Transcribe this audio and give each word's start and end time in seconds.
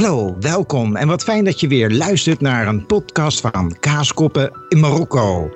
Hallo, 0.00 0.36
welkom 0.40 0.96
en 0.96 1.08
wat 1.08 1.22
fijn 1.22 1.44
dat 1.44 1.60
je 1.60 1.68
weer 1.68 1.90
luistert 1.90 2.40
naar 2.40 2.66
een 2.66 2.86
podcast 2.86 3.40
van 3.40 3.76
Kaaskoppen 3.80 4.52
in 4.68 4.80
Marokko. 4.80 5.50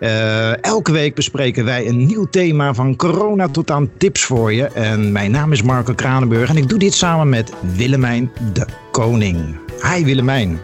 Uh, 0.00 0.64
elke 0.64 0.92
week 0.92 1.14
bespreken 1.14 1.64
wij 1.64 1.88
een 1.88 2.06
nieuw 2.06 2.26
thema 2.30 2.74
van 2.74 2.96
corona 2.96 3.48
tot 3.48 3.70
aan 3.70 3.90
tips 3.98 4.24
voor 4.24 4.52
je. 4.52 4.64
En 4.66 5.12
mijn 5.12 5.30
naam 5.30 5.52
is 5.52 5.62
Marco 5.62 5.94
Kranenburg 5.94 6.48
en 6.48 6.56
ik 6.56 6.68
doe 6.68 6.78
dit 6.78 6.94
samen 6.94 7.28
met 7.28 7.52
Willemijn 7.76 8.30
de 8.52 8.66
Koning. 8.90 9.58
Hi 9.82 10.04
Willemijn. 10.04 10.60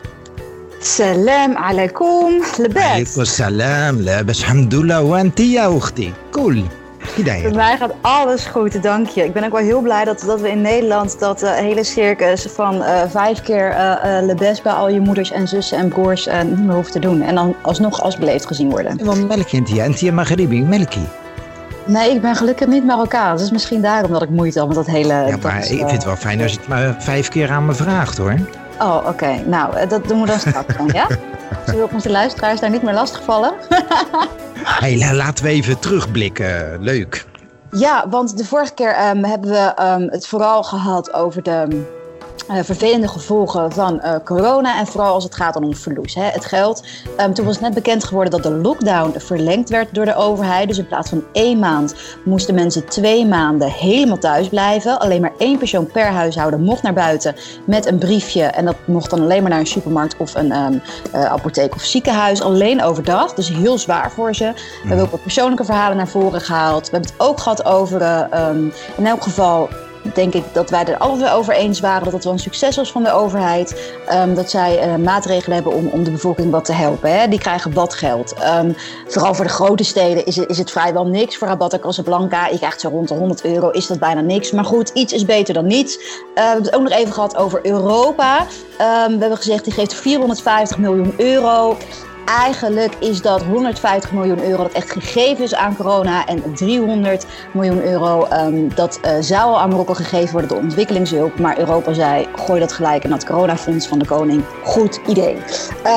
Salam 0.81 1.57
alaikum, 1.57 2.43
lebes. 2.57 2.83
Alaikum 2.83 3.25
salam, 3.25 3.97
lebes, 4.01 4.43
alhamdulillah, 4.43 5.09
wa 5.09 5.19
antiya, 5.19 5.79
Cool. 6.31 6.63
Bij 7.25 7.51
mij 7.51 7.77
gaat 7.77 7.93
alles 8.01 8.45
goed, 8.45 8.83
dank 8.83 9.09
je. 9.09 9.25
Ik 9.25 9.33
ben 9.33 9.45
ook 9.45 9.53
wel 9.53 9.63
heel 9.63 9.81
blij 9.81 10.05
dat, 10.05 10.23
dat 10.27 10.41
we 10.41 10.51
in 10.51 10.61
Nederland 10.61 11.19
dat 11.19 11.43
uh, 11.43 11.53
hele 11.53 11.85
circus 11.85 12.47
van 12.55 12.75
uh, 12.75 13.03
vijf 13.09 13.43
keer 13.43 13.71
uh, 13.71 14.19
lebes 14.23 14.63
bij 14.63 14.73
al 14.73 14.89
je 14.89 15.01
moeders 15.01 15.31
en 15.31 15.49
zussen 15.49 15.79
en 15.79 15.89
broers 15.89 16.29
niet 16.45 16.65
meer 16.65 16.75
hoeft 16.75 16.93
te 16.93 16.99
doen. 16.99 17.23
En 17.23 17.35
dan 17.35 17.55
alsnog 17.63 18.03
als 18.03 18.17
beleefd 18.17 18.47
gezien 18.47 18.71
worden. 18.71 19.05
Want 19.05 19.29
melk 19.29 19.49
en 19.49 19.65
tia, 19.65 19.85
en 19.85 19.95
tia 19.95 20.13
magharibi, 20.13 20.63
melkie. 20.63 21.09
Nee, 21.87 22.11
ik 22.11 22.21
ben 22.21 22.37
gelukkig 22.37 22.67
niet 22.67 22.85
Marokkaans. 22.85 23.43
Is 23.43 23.51
misschien 23.51 23.83
daarom 23.83 24.13
dat 24.13 24.23
ik 24.23 24.31
moeite 24.31 24.59
heb 24.59 24.69
met 24.69 24.77
dat 24.77 24.87
hele... 24.87 25.13
Ja, 25.13 25.37
maar 25.43 25.59
ik 25.59 25.65
vind 25.65 25.91
het 25.91 26.05
wel 26.05 26.17
fijn 26.17 26.43
als 26.43 26.53
je 26.53 26.59
het 26.59 26.69
maar 26.69 26.97
vijf 26.99 27.29
keer 27.29 27.51
aan 27.51 27.67
me 27.67 27.75
vraagt, 27.75 28.19
hoor. 28.19 28.35
Oh, 28.81 29.07
oké. 29.07 29.43
Nou, 29.47 29.87
dat 29.87 30.09
doen 30.09 30.21
we 30.21 30.27
dan 30.27 30.39
straks 30.39 30.77
dan, 30.77 30.91
ja? 30.93 31.07
Zullen 31.65 31.81
we 31.81 31.87
op 31.87 31.95
onze 31.95 32.11
luisteraars 32.11 32.61
daar 32.61 32.71
niet 32.71 32.83
meer 32.83 32.95
lastigvallen? 32.95 33.53
hey, 34.63 35.15
laten 35.15 35.45
we 35.45 35.51
even 35.51 35.79
terugblikken. 35.79 36.83
Leuk. 36.83 37.27
Ja, 37.71 38.09
want 38.09 38.37
de 38.37 38.45
vorige 38.45 38.75
keer 38.75 39.09
um, 39.11 39.25
hebben 39.25 39.51
we 39.51 39.75
um, 39.83 40.09
het 40.11 40.27
vooral 40.27 40.63
gehad 40.63 41.13
over 41.13 41.43
de 41.43 41.87
uh, 42.51 42.59
vervelende 42.63 43.09
gevolgen 43.09 43.73
van 43.73 44.01
uh, 44.05 44.15
corona. 44.25 44.79
En 44.79 44.87
vooral 44.87 45.15
als 45.15 45.25
het 45.25 45.35
gaat 45.35 45.57
om 45.57 45.75
verlies. 45.75 46.15
Hè. 46.15 46.23
Het 46.23 46.45
geld. 46.45 46.85
Um, 47.21 47.35
toen 47.35 47.47
was 47.47 47.61
net 47.61 47.75
bekend 47.75 48.05
geworden 48.05 48.31
dat 48.31 48.43
de 48.43 48.59
lockdown 48.59 49.19
verlengd 49.19 49.69
werd 49.69 49.95
door 49.95 50.05
de 50.05 50.15
overheid. 50.15 50.69
Dus 50.69 50.79
in 50.79 50.87
plaats 50.87 51.09
van 51.09 51.25
één 51.33 51.59
maand 51.59 51.95
moesten 52.25 52.55
mensen 52.55 52.87
twee 52.87 53.27
maanden 53.27 53.71
helemaal 53.71 54.19
thuis 54.19 54.49
blijven. 54.49 54.99
Alleen 55.01 55.21
maar 55.21 55.33
één 55.39 55.59
persoon 55.59 55.87
per 55.87 56.07
huishouden 56.07 56.63
mocht 56.63 56.83
naar 56.83 56.93
buiten 56.93 57.35
met 57.65 57.87
een 57.87 57.99
briefje. 57.99 58.43
En 58.43 58.65
dat 58.65 58.77
mocht 58.85 59.11
dan 59.11 59.21
alleen 59.21 59.41
maar 59.41 59.51
naar 59.51 59.61
een 59.61 59.67
supermarkt 59.67 60.17
of 60.17 60.35
een 60.35 60.57
um, 60.57 60.83
uh, 61.15 61.25
apotheek 61.25 61.75
of 61.75 61.83
ziekenhuis. 61.83 62.43
Alleen 62.43 62.83
overdag. 62.83 63.35
Dus 63.35 63.49
heel 63.49 63.79
zwaar 63.79 64.11
voor 64.11 64.35
ze. 64.35 64.53
We 64.83 64.89
hebben 64.89 65.05
ook 65.05 65.11
wat 65.11 65.23
persoonlijke 65.23 65.65
verhalen 65.65 65.97
naar 65.97 66.09
voren 66.09 66.41
gehaald. 66.41 66.85
We 66.85 66.91
hebben 66.91 67.11
het 67.11 67.21
ook 67.21 67.41
gehad 67.41 67.65
over 67.65 68.29
um, 68.35 68.73
in 68.97 69.07
elk 69.07 69.23
geval 69.23 69.69
denk 70.15 70.35
ik 70.35 70.45
dat 70.53 70.71
wij 70.71 70.85
er 70.85 70.99
allemaal 70.99 71.33
over 71.33 71.55
eens 71.55 71.81
waren 71.81 72.05
dat 72.05 72.13
het 72.13 72.25
wel 72.25 72.33
een 72.33 72.39
succes 72.39 72.77
was 72.77 72.93
van 72.93 73.03
de 73.03 73.13
overheid. 73.13 73.93
Um, 74.13 74.35
dat 74.35 74.51
zij 74.51 74.87
uh, 74.87 74.95
maatregelen 74.95 75.55
hebben 75.55 75.73
om, 75.73 75.87
om 75.87 76.05
de 76.05 76.11
bevolking 76.11 76.51
wat 76.51 76.65
te 76.65 76.73
helpen. 76.73 77.19
Hè. 77.19 77.29
Die 77.29 77.39
krijgen 77.39 77.73
wat 77.73 77.95
geld. 77.95 78.35
Um, 78.61 78.77
vooral 79.07 79.35
voor 79.35 79.45
de 79.45 79.51
grote 79.51 79.85
steden 79.85 80.27
is 80.27 80.37
het, 80.37 80.49
is 80.49 80.59
het 80.59 80.71
vrijwel 80.71 81.07
niks. 81.07 81.37
Voor 81.37 81.49
Rabat 81.49 81.79
Casablanca, 81.81 82.47
je 82.47 82.59
krijgt 82.59 82.81
zo 82.81 82.89
rond 82.89 83.09
de 83.09 83.15
100 83.15 83.45
euro, 83.45 83.71
is 83.71 83.87
dat 83.87 83.99
bijna 83.99 84.21
niks. 84.21 84.51
Maar 84.51 84.65
goed, 84.65 84.89
iets 84.89 85.13
is 85.13 85.25
beter 85.25 85.55
dan 85.55 85.67
niets. 85.67 85.97
Uh, 85.97 86.03
we 86.35 86.41
hebben 86.41 86.65
het 86.65 86.75
ook 86.75 86.83
nog 86.83 86.93
even 86.93 87.13
gehad 87.13 87.37
over 87.37 87.67
Europa. 87.67 88.47
We 88.79 89.17
hebben 89.19 89.37
gezegd, 89.37 89.65
die 89.65 89.73
geeft 89.73 89.95
450 89.95 90.79
miljoen 90.79 91.15
euro. 91.17 91.77
Eigenlijk 92.29 92.95
is 92.99 93.23
dat 93.23 93.43
150 93.43 94.13
miljoen 94.13 94.45
euro 94.45 94.63
dat 94.63 94.73
echt 94.73 94.91
gegeven 94.91 95.45
is 95.45 95.55
aan 95.55 95.77
corona. 95.77 96.27
En 96.27 96.55
300 96.55 97.27
miljoen 97.53 97.83
euro 97.83 98.29
um, 98.33 98.75
dat 98.75 99.01
uh, 99.05 99.11
zou 99.21 99.57
aan 99.57 99.71
Marokko 99.71 99.95
gegeven 99.95 100.33
worden 100.33 100.51
door 100.51 100.59
ontwikkelingshulp. 100.59 101.39
Maar 101.39 101.59
Europa 101.59 101.93
zei, 101.93 102.27
gooi 102.37 102.61
dat 102.61 102.73
gelijk 102.73 103.05
in 103.05 103.11
dat 103.11 103.25
coronafonds 103.25 103.87
van 103.87 103.99
de 103.99 104.05
koning. 104.05 104.45
Goed 104.65 105.01
idee. 105.07 105.37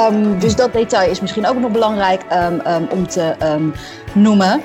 Um, 0.09 0.39
dus 0.39 0.55
dat 0.55 0.73
detail 0.73 1.09
is 1.09 1.21
misschien 1.21 1.47
ook 1.47 1.59
nog 1.59 1.71
belangrijk 1.71 2.21
um, 2.33 2.88
om 2.89 3.07
te 3.07 3.35
noemen. 4.13 4.61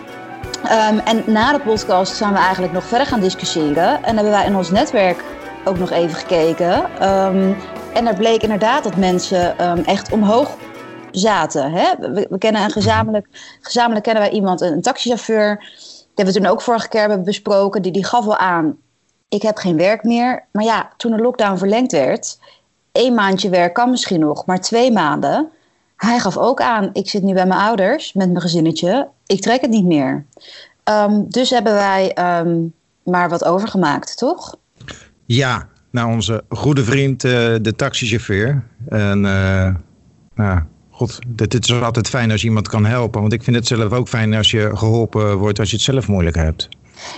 en 1.05 1.23
na 1.27 1.52
de 1.52 1.61
podcast 1.61 2.17
zijn 2.17 2.33
we 2.33 2.39
eigenlijk 2.39 2.73
nog 2.73 2.85
verder 2.85 3.07
gaan 3.07 3.20
discussiëren. 3.20 4.05
En 4.05 4.14
hebben 4.14 4.33
wij 4.33 4.46
in 4.46 4.57
ons 4.57 4.70
netwerk 4.70 5.24
ook 5.64 5.79
nog 5.79 5.91
even 5.91 6.17
gekeken. 6.17 6.85
en 7.92 8.07
er 8.07 8.14
bleek 8.17 8.42
inderdaad 8.42 8.85
dat 8.85 8.96
mensen 8.96 9.58
echt 9.86 10.12
omhoog 10.12 10.57
zaten. 11.19 11.73
Hè? 11.73 12.13
We, 12.13 12.39
kennen 12.39 12.63
een 12.63 12.71
gezamenlijk, 12.71 13.27
gezamenlijk 13.61 14.05
kennen 14.05 14.23
wij 14.23 14.33
iemand, 14.33 14.61
een, 14.61 14.83
taxichauffeur. 14.83 15.59
Die 15.59 16.25
hebben 16.25 16.35
we 16.35 16.41
toen 16.41 16.51
ook 16.51 16.63
vorige 16.63 16.89
keer 16.89 17.01
hebben 17.01 17.25
besproken. 17.25 17.83
Die, 17.83 17.93
die 17.93 18.05
gaf 18.05 18.25
wel 18.25 18.37
aan, 18.37 18.77
ik 19.29 19.43
heb 19.43 19.57
geen 19.57 19.77
werk 19.77 20.05
meer. 20.05 20.45
Maar 20.53 20.65
ja, 20.65 20.91
toen 20.97 21.11
de 21.11 21.23
lockdown 21.23 21.59
verlengd 21.59 21.93
werd, 21.93 22.39
één 22.93 23.15
maandje 23.15 23.49
werk 23.49 23.75
kan 23.75 23.91
misschien 23.91 24.21
nog, 24.21 24.47
maar 24.47 24.61
twee 24.61 24.93
maanden. 24.93 25.49
Hij 25.97 26.19
gaf 26.19 26.37
ook 26.37 26.61
aan, 26.61 26.91
ik 26.93 27.09
zit 27.09 27.23
nu 27.23 27.35
bij 27.35 27.47
mijn 27.47 27.61
ouders 27.61 28.13
met 28.13 28.29
mijn 28.29 28.41
gezinnetje. 28.41 29.09
Ik 29.27 29.41
trek 29.41 29.61
het 29.61 29.71
niet 29.71 29.85
meer. 29.85 30.25
Um, 30.85 31.31
dus 31.31 31.51
hebben 31.51 31.75
wij 31.75 32.17
um, 32.41 32.75
maar 33.03 33.29
wat 33.29 33.45
overgemaakt, 33.45 34.19
toch? 34.19 34.57
Ja, 35.25 35.69
nou 35.91 36.13
onze 36.13 36.45
goede 36.48 36.85
vriend, 36.85 37.25
uh, 37.25 37.33
de 37.63 37.73
taxichauffeur. 37.77 38.65
En 38.89 39.25
uh, 39.25 39.75
nou, 40.35 40.61
God, 40.96 41.18
het 41.36 41.68
is 41.68 41.83
altijd 41.83 42.08
fijn 42.08 42.30
als 42.30 42.45
iemand 42.45 42.68
kan 42.68 42.84
helpen. 42.84 43.20
Want 43.20 43.33
ik 43.33 43.42
vind 43.42 43.57
het 43.57 43.67
zelf 43.67 43.92
ook 43.92 44.08
fijn 44.08 44.34
als 44.34 44.51
je 44.51 44.70
geholpen 44.74 45.36
wordt 45.36 45.58
als 45.58 45.70
je 45.70 45.77
het 45.77 45.84
zelf 45.84 46.08
moeilijk 46.08 46.36
hebt. 46.36 46.68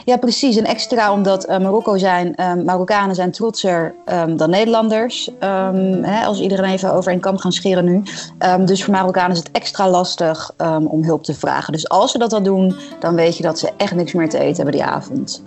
Ja, 0.05 0.17
precies. 0.17 0.57
En 0.57 0.65
extra 0.65 1.13
omdat 1.13 1.49
uh, 1.49 1.59
Marokko 1.59 1.97
zijn, 1.97 2.35
uh, 2.37 2.55
Marokkanen 2.65 3.15
zijn 3.15 3.31
trotser 3.31 3.95
um, 4.07 4.37
dan 4.37 4.51
Nederlanders. 4.51 5.29
Um, 5.29 6.05
hè, 6.05 6.25
als 6.25 6.41
iedereen 6.41 6.73
even 6.73 6.93
over 6.93 7.13
een 7.13 7.21
kam 7.21 7.39
gaan 7.39 7.53
scheren 7.53 7.85
nu. 7.85 8.03
Um, 8.39 8.67
dus 8.67 8.85
voor 8.85 8.95
Marokkanen 8.95 9.33
is 9.33 9.39
het 9.39 9.51
extra 9.51 9.91
lastig 9.91 10.51
om 10.85 11.05
hulp 11.05 11.25
te 11.25 11.35
vragen. 11.35 11.73
Dus 11.73 11.89
als 11.89 12.11
ze 12.11 12.19
dat 12.19 12.33
al 12.33 12.43
doen, 12.43 12.77
dan 13.01 13.15
weet 13.15 13.37
je 13.37 13.43
dat 13.43 13.59
ze 13.59 13.71
echt 13.77 13.95
niks 13.95 14.13
meer 14.13 14.29
te 14.29 14.39
eten 14.39 14.57
hebben 14.57 14.75
die 14.75 14.85
avond. 14.85 15.43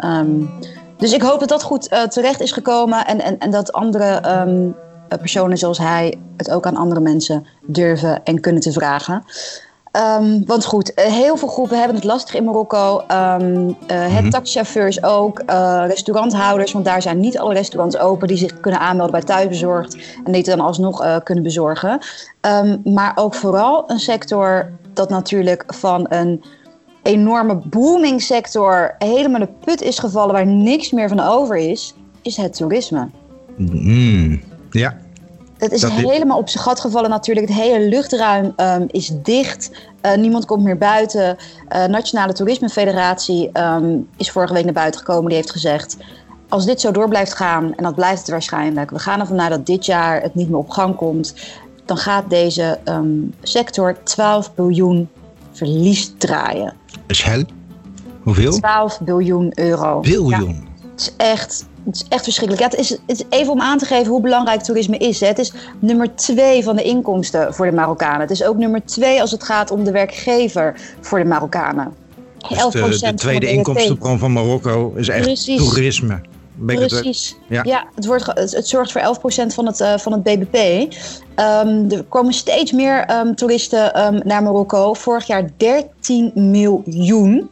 dus 0.98 1.14
ik 1.14 1.22
hoop 1.22 1.40
dat 1.40 1.50
dat 1.50 1.64
goed 1.64 1.92
uh, 1.92 2.04
terecht 2.04 2.42
is 2.42 2.52
gekomen 2.52 3.06
en, 3.06 3.22
en, 3.22 3.38
en 3.38 3.52
dat 3.52 3.74
andere 3.74 4.06
eh, 4.06 4.44
personen 5.18 5.58
zoals 5.58 5.78
hij 5.78 6.20
het 6.38 6.52
ook 6.52 6.66
aan 6.66 6.76
andere 6.76 7.02
mensen 7.02 7.46
durven 7.66 8.24
en 8.24 8.40
kunnen 8.40 8.62
te 8.62 8.72
vragen. 8.72 9.24
Um, 10.20 10.46
want 10.46 10.66
goed, 10.66 10.94
eh, 10.94 11.06
heel 11.06 11.38
veel 11.38 11.48
groepen 11.48 11.78
hebben 11.78 11.96
het 11.96 12.06
lastig 12.06 12.36
in 12.36 12.44
Marokko. 12.44 13.04
Um, 13.12 13.68
uh, 13.68 13.76
het 13.88 14.24
mm 14.24 14.30
taxichauffeurs 14.30 15.04
ook, 15.04 15.42
uh, 15.50 15.84
restauranthouders, 15.88 16.72
want 16.72 16.86
daar 16.86 17.02
zijn 17.02 17.20
niet 17.20 17.38
alle 17.38 17.54
restaurants 17.54 17.98
open 17.98 18.28
die 18.28 18.38
zich 18.38 18.60
kunnen 18.60 18.80
aanmelden 18.80 19.12
bij 19.12 19.24
thuisbezorgd 19.24 19.94
en 19.96 20.32
die 20.32 20.36
het 20.36 20.46
dan 20.46 20.60
alsnog 20.60 21.04
uh, 21.04 21.18
kunnen 21.24 21.44
bezorgen. 21.44 22.00
Um, 22.42 22.82
maar 22.84 23.12
ook 23.16 23.34
vooral 23.34 23.84
een 23.88 24.00
sector 24.00 24.72
dat 24.94 25.10
natuurlijk 25.10 25.64
van 25.68 26.06
een 26.10 26.44
enorme 27.04 27.56
booming 27.56 28.22
sector 28.22 28.96
helemaal 28.98 29.40
de 29.40 29.50
put 29.66 29.82
is 29.82 30.00
gevallen 30.00 30.34
waar 30.34 30.48
niks 30.48 30.92
meer 30.92 31.10
van 31.10 31.20
over 31.20 31.56
is, 31.56 31.94
is 32.22 32.38
het 32.38 32.54
toerisme. 32.54 33.10
Mm. 33.58 34.42
Ja. 34.72 34.98
Het 35.58 35.72
is 35.72 35.84
helemaal 35.84 36.38
op 36.38 36.50
zijn 36.50 36.64
gat 36.64 36.80
gevallen 36.80 37.10
natuurlijk. 37.10 37.48
Het 37.48 37.58
hele 37.58 37.88
luchtruim 37.88 38.54
um, 38.58 38.86
is 38.88 39.12
dicht. 39.14 39.72
Uh, 40.02 40.16
niemand 40.16 40.46
komt 40.46 40.64
meer 40.64 40.78
buiten. 40.78 41.38
Uh, 41.70 41.86
Nationale 41.86 42.34
Toerisme 42.34 42.70
Federatie 42.70 43.50
um, 43.54 44.08
is 44.18 44.32
vorige 44.32 44.54
week 44.54 44.64
naar 44.64 44.74
buiten 44.74 45.00
gekomen. 45.00 45.26
Die 45.26 45.36
heeft 45.36 45.52
gezegd, 45.52 45.98
als 46.50 46.66
dit 46.66 46.82
zo 46.82 46.92
door 46.92 47.10
blijft 47.10 47.34
gaan, 47.34 47.76
en 47.76 47.84
dat 47.84 47.96
blijft 47.96 48.20
het 48.20 48.30
waarschijnlijk... 48.30 48.92
we 48.92 49.00
gaan 49.00 49.20
ervan 49.20 49.42
uit 49.42 49.50
dat 49.50 49.66
dit 49.66 49.86
jaar 49.86 50.22
het 50.22 50.36
niet 50.36 50.50
meer 50.50 50.58
op 50.58 50.70
gang 50.70 50.96
komt... 50.96 51.36
dan 51.86 51.98
gaat 51.98 52.30
deze 52.30 52.80
um, 52.86 53.34
sector 53.42 54.04
12 54.04 54.54
biljoen 54.56 55.10
verlies 55.52 56.14
draaien. 56.18 56.74
Is 57.08 57.24
hel? 57.24 57.44
Hoeveel? 58.22 58.52
12 58.52 59.00
biljoen 59.00 59.52
euro. 59.56 60.00
Biljoen? 60.00 60.30
Ja, 60.30 60.82
het 60.92 61.00
is 61.00 61.14
echt 61.18 61.66
het 61.86 61.96
is 61.96 62.06
echt 62.10 62.24
verschrikkelijk. 62.24 62.64
Ja, 62.64 62.78
het, 62.78 62.80
is, 62.80 62.90
het 62.90 63.02
is 63.06 63.24
even 63.30 63.54
om 63.54 63.62
aan 63.62 63.78
te 63.78 63.86
geven 63.86 64.12
hoe 64.12 64.22
belangrijk 64.22 64.62
toerisme 64.62 64.98
is. 64.98 65.20
Hè. 65.20 65.28
Het 65.28 65.40
is 65.40 65.54
nummer 65.80 66.16
twee 66.16 66.64
van 66.64 66.76
de 66.76 66.84
inkomsten 66.84 67.54
voor 67.54 67.66
de 67.66 67.72
Marokkanen. 67.72 68.20
Het 68.20 68.32
is 68.32 68.44
ook 68.44 68.58
nummer 68.58 68.86
twee 68.86 69.22
als 69.22 69.32
het 69.32 69.44
gaat 69.44 69.72
om 69.72 69.84
de 69.84 69.92
werkgever 69.92 70.76
voor 71.02 71.20
de 71.20 71.26
Marokkanen. 71.26 71.94
Dus 72.50 72.72
de, 72.72 72.98
de, 73.00 73.14
tweede 73.14 73.52
inkomstenbron 73.52 74.20
van 74.20 74.34
Marokko 74.34 74.94
is 74.96 75.10
echt 75.10 75.22
Precies. 75.22 75.58
toerisme. 75.58 76.22
Precies. 76.66 77.36
Ja, 77.48 77.62
ja 77.64 77.86
het, 77.96 78.06
wordt, 78.06 78.26
het, 78.34 78.68
zorgt 78.68 78.92
voor 78.92 79.02
11% 79.02 79.54
van 79.54 79.66
het, 79.66 79.80
uh, 79.80 79.98
van 79.98 80.12
het 80.12 80.24
BBP. 80.24 80.56
Um, 80.56 80.90
ehm, 81.36 81.92
er 81.92 82.04
komen 82.04 82.34
steeds 82.34 82.72
meer 82.72 83.20
um, 83.20 83.36
toeristen 83.36 84.14
um, 84.14 84.22
naar 84.24 84.44
Marokko. 84.44 84.94
Vorig 84.94 85.28
jaar 85.28 85.50
13 85.58 86.32
miljoen. 86.36 87.50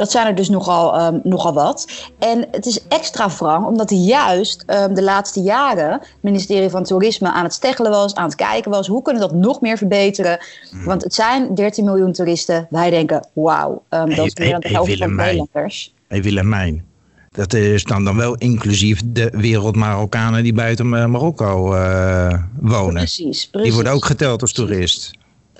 Dat 0.00 0.10
zijn 0.10 0.26
er 0.26 0.34
dus 0.34 0.48
nogal, 0.48 1.06
um, 1.06 1.20
nogal 1.22 1.52
wat. 1.52 2.08
En 2.18 2.46
het 2.50 2.66
is 2.66 2.80
extra 2.88 3.28
wrang, 3.28 3.66
omdat 3.66 3.90
juist 3.90 4.64
um, 4.66 4.94
de 4.94 5.02
laatste 5.02 5.40
jaren 5.40 5.92
het 5.92 6.16
ministerie 6.20 6.70
van 6.70 6.84
Toerisme 6.84 7.32
aan 7.32 7.44
het 7.44 7.52
steggelen 7.52 7.90
was, 7.90 8.14
aan 8.14 8.24
het 8.24 8.34
kijken 8.34 8.70
was. 8.70 8.86
Hoe 8.86 9.02
kunnen 9.02 9.22
we 9.22 9.28
dat 9.28 9.36
nog 9.36 9.60
meer 9.60 9.76
verbeteren? 9.76 10.38
Mm. 10.70 10.84
Want 10.84 11.02
het 11.02 11.14
zijn 11.14 11.54
13 11.54 11.84
miljoen 11.84 12.12
toeristen. 12.12 12.66
Wij 12.70 12.90
denken, 12.90 13.26
wauw, 13.32 13.82
um, 13.90 14.14
dat 14.14 14.26
is 14.26 14.34
meer 14.34 14.50
dan 14.50 14.60
de 14.60 14.68
helft 14.68 14.96
van 14.96 15.08
de 15.08 15.14
Nederlanders. 15.14 15.94
Hey 16.08 16.22
Willemijn, 16.22 16.84
Dat 17.30 17.52
is 17.52 17.84
dan, 17.84 18.04
dan 18.04 18.16
wel 18.16 18.34
inclusief 18.34 19.02
de 19.04 19.32
wereld 19.36 19.76
Marokkanen 19.76 20.42
die 20.42 20.54
buiten 20.54 20.88
Marokko 21.10 21.74
uh, 21.74 22.34
wonen. 22.60 22.94
Precies, 22.94 23.48
precies. 23.48 23.68
Die 23.68 23.72
worden 23.72 23.92
ook 23.92 24.04
geteld 24.04 24.42
als 24.42 24.52
toerist. 24.52 25.10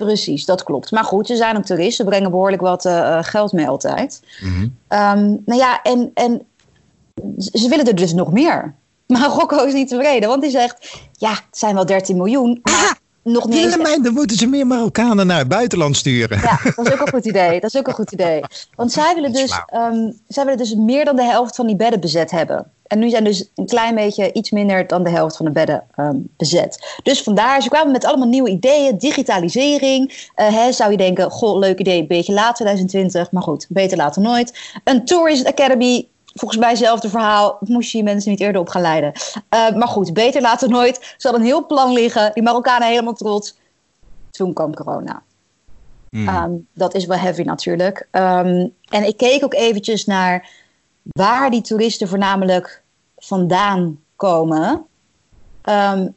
Precies, 0.05 0.45
dat 0.45 0.63
klopt. 0.63 0.91
Maar 0.91 1.03
goed, 1.03 1.27
ze 1.27 1.35
zijn 1.35 1.57
ook 1.57 1.65
toeristen, 1.65 1.93
ze 1.93 2.03
brengen 2.03 2.31
behoorlijk 2.31 2.61
wat 2.61 2.85
uh, 2.85 3.17
geld 3.21 3.51
mee 3.51 3.67
altijd. 3.67 4.21
Mm 4.41 4.49
-hmm. 4.49 4.61
um, 4.99 5.41
nou 5.45 5.59
ja, 5.59 5.81
en, 5.81 6.11
en 6.13 6.41
ze 7.37 7.69
willen 7.69 7.87
er 7.87 7.95
dus 7.95 8.13
nog 8.13 8.31
meer. 8.31 8.73
Maar 9.11 9.29
Rocco 9.29 9.63
is 9.63 9.73
niet 9.73 9.87
tevreden, 9.87 10.29
want 10.29 10.41
hij 10.41 10.51
zegt: 10.51 10.99
Ja, 11.11 11.29
het 11.29 11.57
zijn 11.57 11.75
wel 11.75 11.85
13 11.85 12.17
miljoen. 12.17 12.59
Maar 12.63 12.99
nog 13.23 13.47
niet 13.47 13.57
eens... 13.57 13.77
mij, 13.77 13.99
dan 14.01 14.13
moeten 14.13 14.37
ze 14.37 14.47
meer 14.47 14.67
Marokkanen 14.67 15.27
naar 15.27 15.37
het 15.37 15.47
buitenland 15.47 15.97
sturen. 15.97 16.39
Ja, 16.41 16.59
dat 16.75 16.87
is 16.87 16.93
ook 16.93 16.99
een 16.99 17.13
goed 17.13 17.25
idee. 17.25 17.59
Dat 17.59 17.73
is 17.73 17.79
ook 17.79 17.87
een 17.87 17.93
goed 17.93 18.11
idee. 18.11 18.41
Want 18.75 18.91
zij 18.91 19.15
willen, 19.15 19.33
dus, 19.33 19.61
um, 19.73 20.19
zij 20.27 20.43
willen 20.43 20.59
dus 20.59 20.75
meer 20.75 21.05
dan 21.05 21.15
de 21.15 21.23
helft 21.23 21.55
van 21.55 21.67
die 21.67 21.75
bedden 21.75 21.99
bezet 21.99 22.31
hebben. 22.31 22.71
En 22.91 22.99
nu 22.99 23.09
zijn 23.09 23.23
dus 23.23 23.49
een 23.55 23.65
klein 23.65 23.95
beetje 23.95 24.33
iets 24.33 24.49
minder 24.49 24.87
dan 24.87 25.03
de 25.03 25.09
helft 25.09 25.37
van 25.37 25.45
de 25.45 25.51
bedden 25.51 25.83
um, 25.97 26.29
bezet. 26.37 26.99
Dus 27.03 27.23
vandaar, 27.23 27.61
ze 27.61 27.69
kwamen 27.69 27.91
met 27.91 28.05
allemaal 28.05 28.27
nieuwe 28.27 28.49
ideeën. 28.49 28.97
Digitalisering. 28.97 30.29
Uh, 30.35 30.47
hè, 30.47 30.71
zou 30.71 30.91
je 30.91 30.97
denken, 30.97 31.31
goh, 31.31 31.59
leuk 31.59 31.79
idee, 31.79 31.99
een 31.99 32.07
beetje 32.07 32.33
laat 32.33 32.55
2020. 32.55 33.31
Maar 33.31 33.41
goed, 33.41 33.65
beter 33.69 33.97
later 33.97 34.21
nooit. 34.21 34.59
Een 34.83 35.05
Tourist 35.05 35.45
Academy 35.45 36.07
volgens 36.33 36.59
mij 36.59 36.69
hetzelfde 36.69 37.09
verhaal. 37.09 37.57
Moest 37.59 37.91
je 37.91 38.03
mensen 38.03 38.31
niet 38.31 38.39
eerder 38.39 38.61
op 38.61 38.69
gaan 38.69 38.81
leiden. 38.81 39.11
Uh, 39.49 39.75
maar 39.75 39.87
goed, 39.87 40.13
beter 40.13 40.41
later 40.41 40.69
nooit. 40.69 40.95
Ze 41.17 41.27
hadden 41.27 41.41
een 41.41 41.47
heel 41.47 41.65
plan 41.65 41.93
liggen. 41.93 42.31
Die 42.33 42.43
Marokkanen 42.43 42.87
helemaal 42.87 43.13
trots. 43.13 43.57
Toen 44.31 44.53
kwam 44.53 44.75
corona. 44.75 45.23
Mm. 46.09 46.27
Um, 46.27 46.67
dat 46.73 46.93
is 46.95 47.05
wel 47.05 47.17
heavy 47.17 47.41
natuurlijk. 47.41 48.07
Um, 48.11 48.73
en 48.89 49.07
ik 49.07 49.17
keek 49.17 49.43
ook 49.43 49.53
eventjes 49.53 50.05
naar 50.05 50.49
waar 51.03 51.49
die 51.49 51.61
toeristen 51.61 52.07
voornamelijk 52.07 52.83
vandaan 53.17 53.99
komen. 54.15 54.85
Um, 55.63 56.15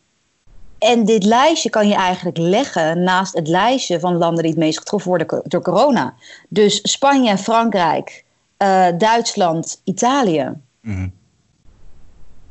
en 0.78 1.04
dit 1.04 1.24
lijstje 1.24 1.70
kan 1.70 1.88
je 1.88 1.94
eigenlijk 1.94 2.36
leggen 2.36 3.02
naast 3.02 3.34
het 3.34 3.48
lijstje 3.48 4.00
van 4.00 4.16
landen 4.16 4.42
die 4.42 4.52
het 4.52 4.60
meest 4.60 4.78
getroffen 4.78 5.08
worden 5.08 5.42
door 5.44 5.62
corona. 5.62 6.14
Dus 6.48 6.80
Spanje 6.82 7.30
en 7.30 7.38
Frankrijk, 7.38 8.24
uh, 8.58 8.86
Duitsland, 8.98 9.80
Italië. 9.84 10.52
Mm. 10.80 11.12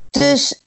Dus 0.10 0.64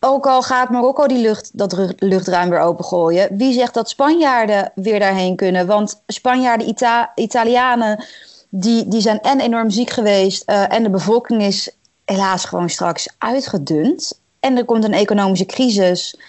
ook 0.00 0.26
al 0.26 0.42
gaat 0.42 0.70
Marokko 0.70 1.06
die 1.06 1.18
lucht, 1.18 1.58
dat 1.58 1.94
luchtruim 1.96 2.50
weer 2.50 2.60
opengooien, 2.60 3.36
wie 3.36 3.52
zegt 3.52 3.74
dat 3.74 3.88
Spanjaarden 3.88 4.72
weer 4.74 4.98
daarheen 4.98 5.36
kunnen? 5.36 5.66
Want 5.66 6.02
Spanjaarden, 6.06 6.68
Ita 6.68 7.12
Italianen, 7.14 8.04
die, 8.50 8.88
die 8.88 9.00
zijn 9.00 9.20
en 9.20 9.40
enorm 9.40 9.70
ziek 9.70 9.90
geweest 9.90 10.50
uh, 10.50 10.72
en 10.72 10.82
de 10.82 10.90
bevolking 10.90 11.42
is 11.42 11.76
helaas 12.04 12.44
gewoon 12.44 12.70
straks 12.70 13.14
uitgedund. 13.18 14.20
En 14.40 14.56
er 14.56 14.64
komt 14.64 14.84
een 14.84 14.92
economische 14.92 15.46
crisis. 15.46 16.20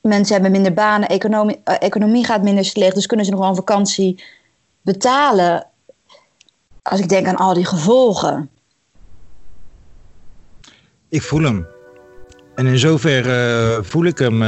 Mensen 0.00 0.34
hebben 0.34 0.52
minder 0.52 0.74
banen, 0.74 1.08
economie, 1.08 1.60
uh, 1.64 1.74
economie 1.78 2.24
gaat 2.24 2.42
minder 2.42 2.64
slecht, 2.64 2.94
dus 2.94 3.06
kunnen 3.06 3.26
ze 3.26 3.32
nog 3.32 3.40
wel 3.40 3.48
een 3.48 3.56
vakantie 3.56 4.24
betalen 4.82 5.66
als 6.82 7.00
ik 7.00 7.08
denk 7.08 7.26
aan 7.26 7.36
al 7.36 7.54
die 7.54 7.64
gevolgen. 7.64 8.50
Ik 11.08 11.22
voel 11.22 11.42
hem. 11.42 11.66
En 12.54 12.66
in 12.66 12.78
zoverre 12.78 13.76
uh, 13.76 13.84
voel 13.84 14.04
ik 14.04 14.18
hem, 14.18 14.38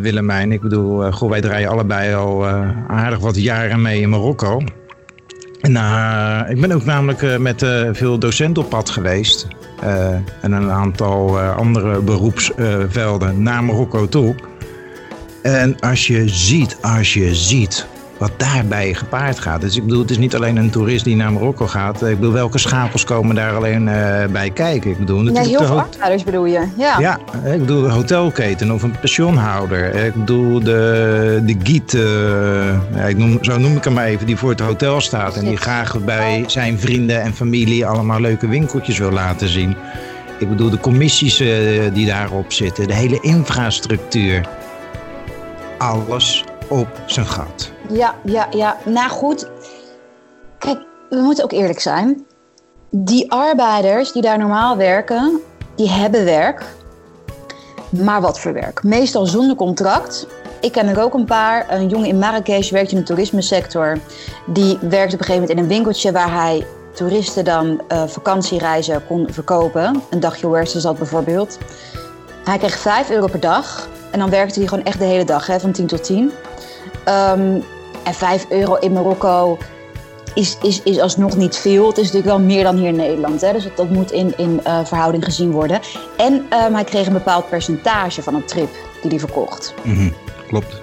Willemijn. 0.00 0.52
Ik 0.52 0.60
bedoel, 0.60 1.12
goh, 1.12 1.30
wij 1.30 1.40
draaien 1.40 1.68
allebei 1.68 2.14
al 2.14 2.46
aardig 2.88 3.18
wat 3.18 3.36
jaren 3.36 3.82
mee 3.82 4.00
in 4.00 4.08
Marokko. 4.08 4.60
En 5.60 5.76
ik 6.48 6.60
ben 6.60 6.72
ook 6.72 6.84
namelijk 6.84 7.38
met 7.38 7.66
veel 7.92 8.18
docenten 8.18 8.62
op 8.62 8.68
pad 8.68 8.90
geweest. 8.90 9.46
en 10.40 10.52
een 10.52 10.70
aantal 10.70 11.38
andere 11.40 12.00
beroepsvelden 12.00 13.42
naar 13.42 13.64
Marokko 13.64 14.08
toe. 14.08 14.34
En 15.42 15.80
als 15.80 16.06
je 16.06 16.28
ziet, 16.28 16.78
als 16.80 17.14
je 17.14 17.34
ziet 17.34 17.86
wat 18.18 18.32
daarbij 18.36 18.94
gepaard 18.94 19.38
gaat. 19.38 19.60
Dus 19.60 19.76
ik 19.76 19.82
bedoel, 19.82 20.00
het 20.00 20.10
is 20.10 20.18
niet 20.18 20.34
alleen 20.34 20.56
een 20.56 20.70
toerist 20.70 21.04
die 21.04 21.16
naar 21.16 21.32
Marokko 21.32 21.66
gaat. 21.66 22.02
Ik 22.02 22.14
bedoel, 22.14 22.32
welke 22.32 22.58
schapels 22.58 23.04
komen 23.04 23.34
daar 23.34 23.56
alleen 23.56 23.86
uh, 23.86 24.24
bij 24.30 24.50
kijken? 24.50 24.90
Ik 24.90 24.98
bedoel, 24.98 25.32
ja, 25.32 25.42
heel 25.42 25.64
veel 25.64 25.80
arbeiders 25.80 26.24
bedoel 26.24 26.44
je. 26.44 26.66
Ja. 26.76 26.98
ja, 26.98 27.18
ik 27.44 27.58
bedoel 27.58 27.82
de 27.82 27.88
hotelketen 27.88 28.70
of 28.70 28.82
een 28.82 28.98
pensionhouder. 29.00 29.94
Ik 29.94 30.14
bedoel 30.14 30.60
de, 30.60 31.42
de 31.44 31.56
guide, 31.62 31.98
uh, 31.98 32.96
ja, 32.98 33.04
ik 33.04 33.16
noem, 33.16 33.38
zo 33.44 33.58
noem 33.58 33.76
ik 33.76 33.84
hem 33.84 33.92
maar 33.92 34.06
even, 34.06 34.26
die 34.26 34.36
voor 34.36 34.50
het 34.50 34.60
hotel 34.60 35.00
staat. 35.00 35.36
En 35.36 35.44
die 35.44 35.56
graag 35.56 36.04
bij 36.04 36.44
zijn 36.46 36.78
vrienden 36.78 37.22
en 37.22 37.34
familie 37.34 37.86
allemaal 37.86 38.20
leuke 38.20 38.48
winkeltjes 38.48 38.98
wil 38.98 39.10
laten 39.10 39.48
zien. 39.48 39.76
Ik 40.38 40.48
bedoel 40.48 40.70
de 40.70 40.80
commissies 40.80 41.40
uh, 41.40 41.48
die 41.92 42.06
daarop 42.06 42.52
zitten, 42.52 42.86
de 42.86 42.94
hele 42.94 43.18
infrastructuur. 43.20 44.48
Alles 45.78 46.44
op 46.68 46.88
zijn 47.06 47.26
gat. 47.26 47.76
Ja, 47.88 48.14
ja, 48.24 48.46
ja. 48.50 48.76
Nou 48.84 49.10
goed, 49.10 49.48
kijk, 50.58 50.78
we 51.10 51.16
moeten 51.16 51.44
ook 51.44 51.52
eerlijk 51.52 51.80
zijn. 51.80 52.26
Die 52.90 53.32
arbeiders 53.32 54.12
die 54.12 54.22
daar 54.22 54.38
normaal 54.38 54.76
werken, 54.76 55.40
die 55.74 55.90
hebben 55.90 56.24
werk. 56.24 56.64
Maar 57.90 58.20
wat 58.20 58.40
voor 58.40 58.52
werk? 58.52 58.82
Meestal 58.82 59.26
zonder 59.26 59.56
contract. 59.56 60.26
Ik 60.60 60.72
ken 60.72 60.88
er 60.88 61.02
ook 61.02 61.14
een 61.14 61.24
paar. 61.24 61.66
Een 61.70 61.88
jongen 61.88 62.08
in 62.08 62.18
Marrakesh 62.18 62.70
werkt 62.70 62.92
in 62.92 62.98
de 62.98 63.02
toerismesector. 63.02 63.98
Die 64.46 64.78
werkt 64.80 65.12
op 65.14 65.18
een 65.18 65.24
gegeven 65.24 65.34
moment 65.34 65.50
in 65.50 65.58
een 65.58 65.68
winkeltje 65.68 66.12
waar 66.12 66.32
hij 66.32 66.66
toeristen 66.94 67.44
dan 67.44 67.80
uh, 67.92 68.02
vakantiereizen 68.06 69.06
kon 69.06 69.28
verkopen. 69.30 70.02
Een 70.10 70.20
dagje 70.20 70.50
Werster 70.50 70.80
zat 70.80 70.98
bijvoorbeeld. 70.98 71.58
Hij 72.44 72.58
kreeg 72.58 72.78
5 72.78 73.10
euro 73.10 73.26
per 73.26 73.40
dag. 73.40 73.88
En 74.10 74.18
dan 74.18 74.30
werkte 74.30 74.58
hij 74.58 74.68
gewoon 74.68 74.84
echt 74.84 74.98
de 74.98 75.04
hele 75.04 75.24
dag, 75.24 75.46
hè, 75.46 75.60
van 75.60 75.72
10 75.72 75.86
tot 75.86 76.04
10. 76.04 76.32
Um, 77.08 77.64
en 78.08 78.14
5 78.14 78.46
euro 78.48 78.74
in 78.74 78.92
Marokko 78.92 79.58
is, 80.34 80.58
is, 80.62 80.82
is 80.82 80.98
alsnog 80.98 81.36
niet 81.36 81.56
veel. 81.56 81.86
Het 81.86 81.98
is 81.98 82.04
natuurlijk 82.04 82.36
wel 82.36 82.46
meer 82.46 82.64
dan 82.64 82.76
hier 82.76 82.88
in 82.88 82.96
Nederland. 82.96 83.40
Hè? 83.40 83.52
Dus 83.52 83.64
dat, 83.64 83.76
dat 83.76 83.90
moet 83.90 84.12
in, 84.12 84.34
in 84.36 84.60
uh, 84.66 84.84
verhouding 84.84 85.24
gezien 85.24 85.50
worden. 85.50 85.80
En 86.16 86.32
um, 86.32 86.74
hij 86.74 86.84
kreeg 86.84 87.06
een 87.06 87.12
bepaald 87.12 87.48
percentage 87.48 88.22
van 88.22 88.34
een 88.34 88.44
trip 88.44 88.68
die 89.02 89.10
hij 89.10 89.18
verkocht. 89.18 89.74
Mm 89.82 89.96
-hmm. 89.96 90.14
Klopt. 90.46 90.82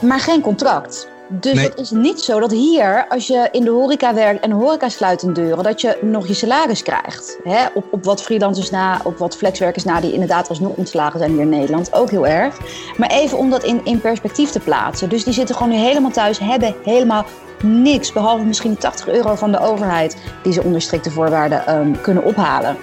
Maar 0.00 0.20
geen 0.20 0.40
contract. 0.40 1.08
Dus 1.40 1.54
nee. 1.54 1.64
het 1.64 1.78
is 1.78 1.90
niet 1.90 2.20
zo 2.20 2.40
dat 2.40 2.50
hier, 2.50 3.06
als 3.08 3.26
je 3.26 3.48
in 3.52 3.64
de 3.64 3.70
horeca 3.70 4.14
werkt 4.14 4.40
en 4.40 4.50
de 4.50 4.56
horeca 4.56 4.88
sluit 4.88 5.22
een 5.22 5.32
deuren, 5.32 5.64
dat 5.64 5.80
je 5.80 5.98
nog 6.00 6.26
je 6.26 6.34
salaris 6.34 6.82
krijgt. 6.82 7.38
Hè? 7.44 7.66
Op, 7.74 7.84
op 7.90 8.04
wat 8.04 8.22
freelancers 8.22 8.70
na, 8.70 9.00
op 9.04 9.18
wat 9.18 9.36
flexwerkers 9.36 9.84
na, 9.84 10.00
die 10.00 10.12
inderdaad 10.12 10.48
alsnog 10.48 10.76
ontslagen 10.76 11.18
zijn 11.18 11.30
hier 11.30 11.40
in 11.40 11.48
Nederland. 11.48 11.92
Ook 11.92 12.10
heel 12.10 12.26
erg. 12.26 12.58
Maar 12.96 13.10
even 13.10 13.38
om 13.38 13.50
dat 13.50 13.64
in, 13.64 13.80
in 13.84 14.00
perspectief 14.00 14.50
te 14.50 14.60
plaatsen. 14.60 15.08
Dus 15.08 15.24
die 15.24 15.32
zitten 15.32 15.54
gewoon 15.54 15.72
nu 15.72 15.78
helemaal 15.78 16.10
thuis, 16.10 16.38
hebben 16.38 16.74
helemaal 16.84 17.24
niks. 17.62 18.12
Behalve 18.12 18.44
misschien 18.44 18.76
80 18.76 19.08
euro 19.08 19.34
van 19.34 19.52
de 19.52 19.60
overheid, 19.60 20.16
die 20.42 20.52
ze 20.52 20.62
onder 20.62 20.80
strikte 20.80 21.10
voorwaarden 21.10 21.74
um, 21.74 22.00
kunnen 22.00 22.24
ophalen. 22.24 22.76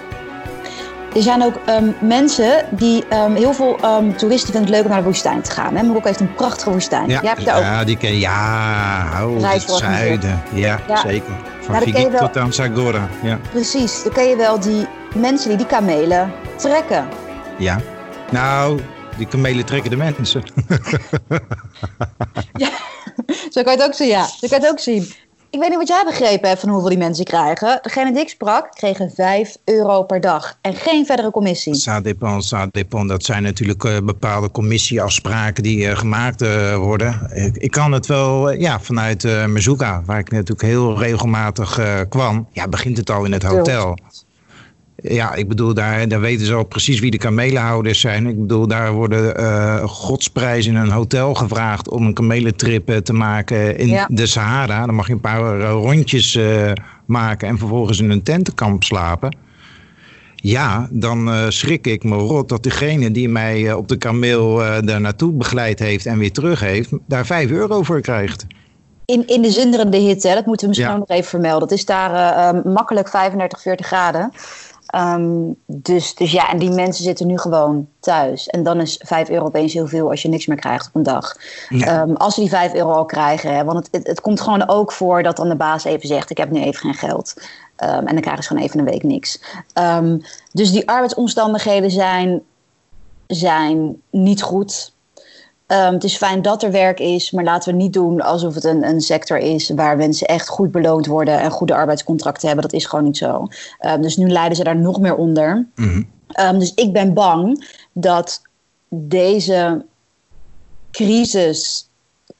Er 1.14 1.22
zijn 1.22 1.42
ook 1.42 1.54
um, 1.68 1.94
mensen 2.00 2.64
die 2.70 3.04
um, 3.12 3.34
heel 3.34 3.52
veel 3.52 3.78
um, 3.84 4.16
toeristen 4.16 4.52
vinden 4.52 4.70
het 4.70 4.70
leuk 4.70 4.84
om 4.84 4.90
naar 4.90 4.98
de 4.98 5.04
woestijn 5.04 5.42
te 5.42 5.50
gaan. 5.50 5.76
Hè? 5.76 5.82
Marokko 5.82 6.06
heeft 6.06 6.20
een 6.20 6.34
prachtige 6.34 6.70
woestijn. 6.70 7.08
Ja, 7.08 7.20
ja, 7.22 7.58
ja 7.58 7.84
die 7.84 7.96
ken 7.96 8.18
Ja, 8.18 9.24
oh, 9.24 9.52
het 9.52 9.62
zuiden. 9.62 10.42
Ja, 10.54 10.80
ja, 10.88 10.96
zeker. 10.96 11.32
Van 11.60 11.92
nou, 11.92 12.16
tot 12.16 12.36
aan 12.36 12.52
Sagora. 12.52 13.08
Ja. 13.22 13.38
Precies, 13.50 14.02
dan 14.02 14.12
ken 14.12 14.28
je 14.28 14.36
wel 14.36 14.60
die 14.60 14.86
mensen 15.14 15.48
die 15.48 15.58
die 15.58 15.66
kamelen 15.66 16.32
trekken. 16.56 17.08
Ja, 17.58 17.80
nou, 18.30 18.80
die 19.16 19.26
kamelen 19.26 19.64
trekken 19.64 19.90
de 19.90 19.96
mensen. 19.96 20.42
ja, 22.52 22.70
zo 23.50 23.62
kan 23.62 23.72
je 23.72 23.78
het 23.78 23.82
ook 23.82 23.94
zien, 23.94 24.08
ja. 24.08 24.24
Zo 24.24 24.48
kan 24.48 24.50
je 24.60 24.64
het 24.64 24.68
ook 24.68 24.78
zien. 24.78 25.12
Ik 25.52 25.58
weet 25.58 25.68
niet 25.68 25.78
wat 25.78 25.88
jij 25.88 26.04
begrepen 26.04 26.48
hebt 26.48 26.60
van 26.60 26.68
hoeveel 26.68 26.88
die 26.88 26.98
mensen 26.98 27.24
krijgen. 27.24 27.78
Degene 27.82 28.12
die 28.12 28.20
ik 28.20 28.28
sprak 28.28 28.70
kregen 28.74 29.10
5 29.10 29.56
euro 29.64 30.02
per 30.02 30.20
dag 30.20 30.58
en 30.60 30.74
geen 30.74 31.06
verdere 31.06 31.30
commissie. 31.30 31.74
Ça 31.74 32.02
dépend, 32.02 32.44
ça 32.44 32.66
dépend. 32.70 33.08
Dat 33.08 33.24
zijn 33.24 33.42
natuurlijk 33.42 33.84
uh, 33.84 33.98
bepaalde 33.98 34.50
commissieafspraken 34.50 35.62
die 35.62 35.78
uh, 35.78 35.96
gemaakt 35.96 36.42
uh, 36.42 36.76
worden. 36.76 37.30
Ik, 37.34 37.56
ik, 37.56 37.70
kan 37.70 37.92
het 37.92 38.06
wel, 38.06 38.50
ja, 38.50 38.80
vanuit 38.80 39.46
Mezuka, 39.46 40.02
waar 40.06 40.18
ik 40.18 40.30
natuurlijk 40.30 40.62
heel 40.62 40.98
regelmatig 40.98 41.80
kwam. 42.08 42.48
Ja, 42.52 42.68
begint 42.68 42.96
het 42.96 43.10
al 43.10 43.24
in 43.24 43.32
het 43.32 43.42
hotel. 43.42 43.98
Ja, 45.02 45.34
ik 45.34 45.48
bedoel, 45.48 45.74
daar, 45.74 46.08
daar 46.08 46.20
weten 46.20 46.46
ze 46.46 46.54
al 46.54 46.64
precies 46.64 47.00
wie 47.00 47.10
de 47.10 47.18
kamelenhouders 47.18 48.00
zijn. 48.00 48.26
Ik 48.26 48.40
bedoel, 48.40 48.66
daar 48.66 48.92
worden 48.92 49.40
uh, 49.40 49.84
godsprijs 49.84 50.66
in 50.66 50.74
een 50.74 50.90
hotel 50.90 51.34
gevraagd 51.34 51.88
om 51.88 52.06
een 52.06 52.14
kamelentrip 52.14 52.90
uh, 52.90 52.96
te 52.96 53.12
maken 53.12 53.78
in 53.78 53.88
ja. 53.88 54.06
de 54.10 54.26
Sahara. 54.26 54.86
Dan 54.86 54.94
mag 54.94 55.06
je 55.06 55.12
een 55.12 55.20
paar 55.20 55.60
uh, 55.60 55.70
rondjes 55.70 56.38
maken 57.06 57.48
en 57.48 57.58
vervolgens 57.58 58.00
in 58.00 58.10
een 58.10 58.22
tentenkamp 58.22 58.82
slapen. 58.82 59.36
Ja, 60.34 60.88
dan 60.90 61.52
schrik 61.52 61.86
ik 61.86 62.04
me 62.04 62.16
rot 62.16 62.48
dat 62.48 62.62
degene 62.62 63.10
die 63.10 63.28
mij 63.28 63.72
op 63.72 63.88
de 63.88 63.96
kameel 63.96 64.56
daar 64.84 65.00
naartoe 65.00 65.32
begeleid 65.32 65.78
heeft 65.78 66.06
en 66.06 66.18
weer 66.18 66.32
terug 66.32 66.60
heeft, 66.60 66.90
daar 67.06 67.26
5 67.26 67.50
euro 67.50 67.82
voor 67.82 68.00
krijgt. 68.00 68.46
In, 69.04 69.26
in 69.26 69.42
de 69.42 69.50
zinderende 69.50 69.96
hitte, 69.96 70.34
dat 70.34 70.46
moeten 70.46 70.66
we 70.66 70.68
misschien 70.68 70.92
ja. 70.92 70.98
nog 70.98 71.08
even 71.08 71.28
vermelden. 71.28 71.68
Het 71.68 71.78
is 71.78 71.84
daar 71.84 72.54
makkelijk 72.64 73.08
35, 73.08 73.60
40 73.60 73.86
graden. 73.86 74.32
Ehm, 74.92 75.52
dus, 75.66 76.14
dus 76.14 76.32
ja, 76.32 76.50
en 76.50 76.58
die 76.58 76.70
mensen 76.70 77.04
zitten 77.04 77.26
nu 77.26 77.38
gewoon 77.38 77.88
thuis. 78.00 78.46
En 78.46 78.62
dan 78.62 78.80
is 78.80 79.00
5 79.04 79.28
euro 79.28 79.44
opeens 79.44 79.72
heel 79.72 79.86
veel 79.86 80.10
als 80.10 80.22
je 80.22 80.28
niks 80.28 80.46
meer 80.46 80.56
krijgt 80.56 80.86
op 80.86 80.94
een 80.94 81.02
dag. 81.02 81.36
Ehm, 81.68 82.12
als 82.12 82.34
ze 82.34 82.40
die 82.40 82.48
5 82.48 82.74
euro 82.74 82.92
al 82.92 83.04
krijgen. 83.04 83.54
Hè, 83.54 83.64
want 83.64 83.78
het, 83.78 83.88
het, 83.90 84.06
het, 84.06 84.20
komt 84.20 84.40
gewoon 84.40 84.68
ook 84.68 84.92
voor 84.92 85.22
dat 85.22 85.36
dan 85.36 85.48
de 85.48 85.56
baas 85.56 85.84
even 85.84 86.08
zegt: 86.08 86.30
Ik 86.30 86.36
heb 86.36 86.50
nu 86.50 86.60
even 86.60 86.80
geen 86.80 86.94
geld. 86.94 87.34
Um, 87.36 87.88
en 87.88 88.12
dan 88.12 88.20
krijgen 88.20 88.42
ze 88.42 88.48
gewoon 88.48 88.62
even 88.62 88.78
een 88.78 88.84
week 88.84 89.02
niks. 89.02 89.40
dus 90.52 90.72
die 90.72 90.88
arbeidsomstandigheden 90.88 91.90
zijn, 91.90 92.42
zijn 93.26 94.02
niet 94.10 94.42
goed. 94.42 94.92
Um, 95.72 95.92
het 95.92 96.04
is 96.04 96.16
fijn 96.16 96.42
dat 96.42 96.62
er 96.62 96.70
werk 96.70 97.00
is, 97.00 97.30
maar 97.30 97.44
laten 97.44 97.72
we 97.72 97.82
niet 97.82 97.92
doen 97.92 98.20
alsof 98.20 98.54
het 98.54 98.64
een, 98.64 98.86
een 98.86 99.00
sector 99.00 99.38
is 99.38 99.70
waar 99.70 99.96
mensen 99.96 100.26
echt 100.26 100.48
goed 100.48 100.70
beloond 100.70 101.06
worden 101.06 101.40
en 101.40 101.50
goede 101.50 101.74
arbeidscontracten 101.74 102.46
hebben. 102.46 102.64
Dat 102.64 102.80
is 102.80 102.86
gewoon 102.86 103.04
niet 103.04 103.16
zo. 103.16 103.46
Um, 103.80 104.02
dus 104.02 104.16
nu 104.16 104.28
lijden 104.28 104.56
ze 104.56 104.64
daar 104.64 104.76
nog 104.76 105.00
meer 105.00 105.16
onder. 105.16 105.66
Mm 105.74 106.10
um, 106.40 106.58
dus 106.58 106.74
ik 106.74 106.92
ben 106.92 107.14
bang 107.14 107.66
dat 107.92 108.42
deze 108.88 109.84
crisis, 110.90 111.88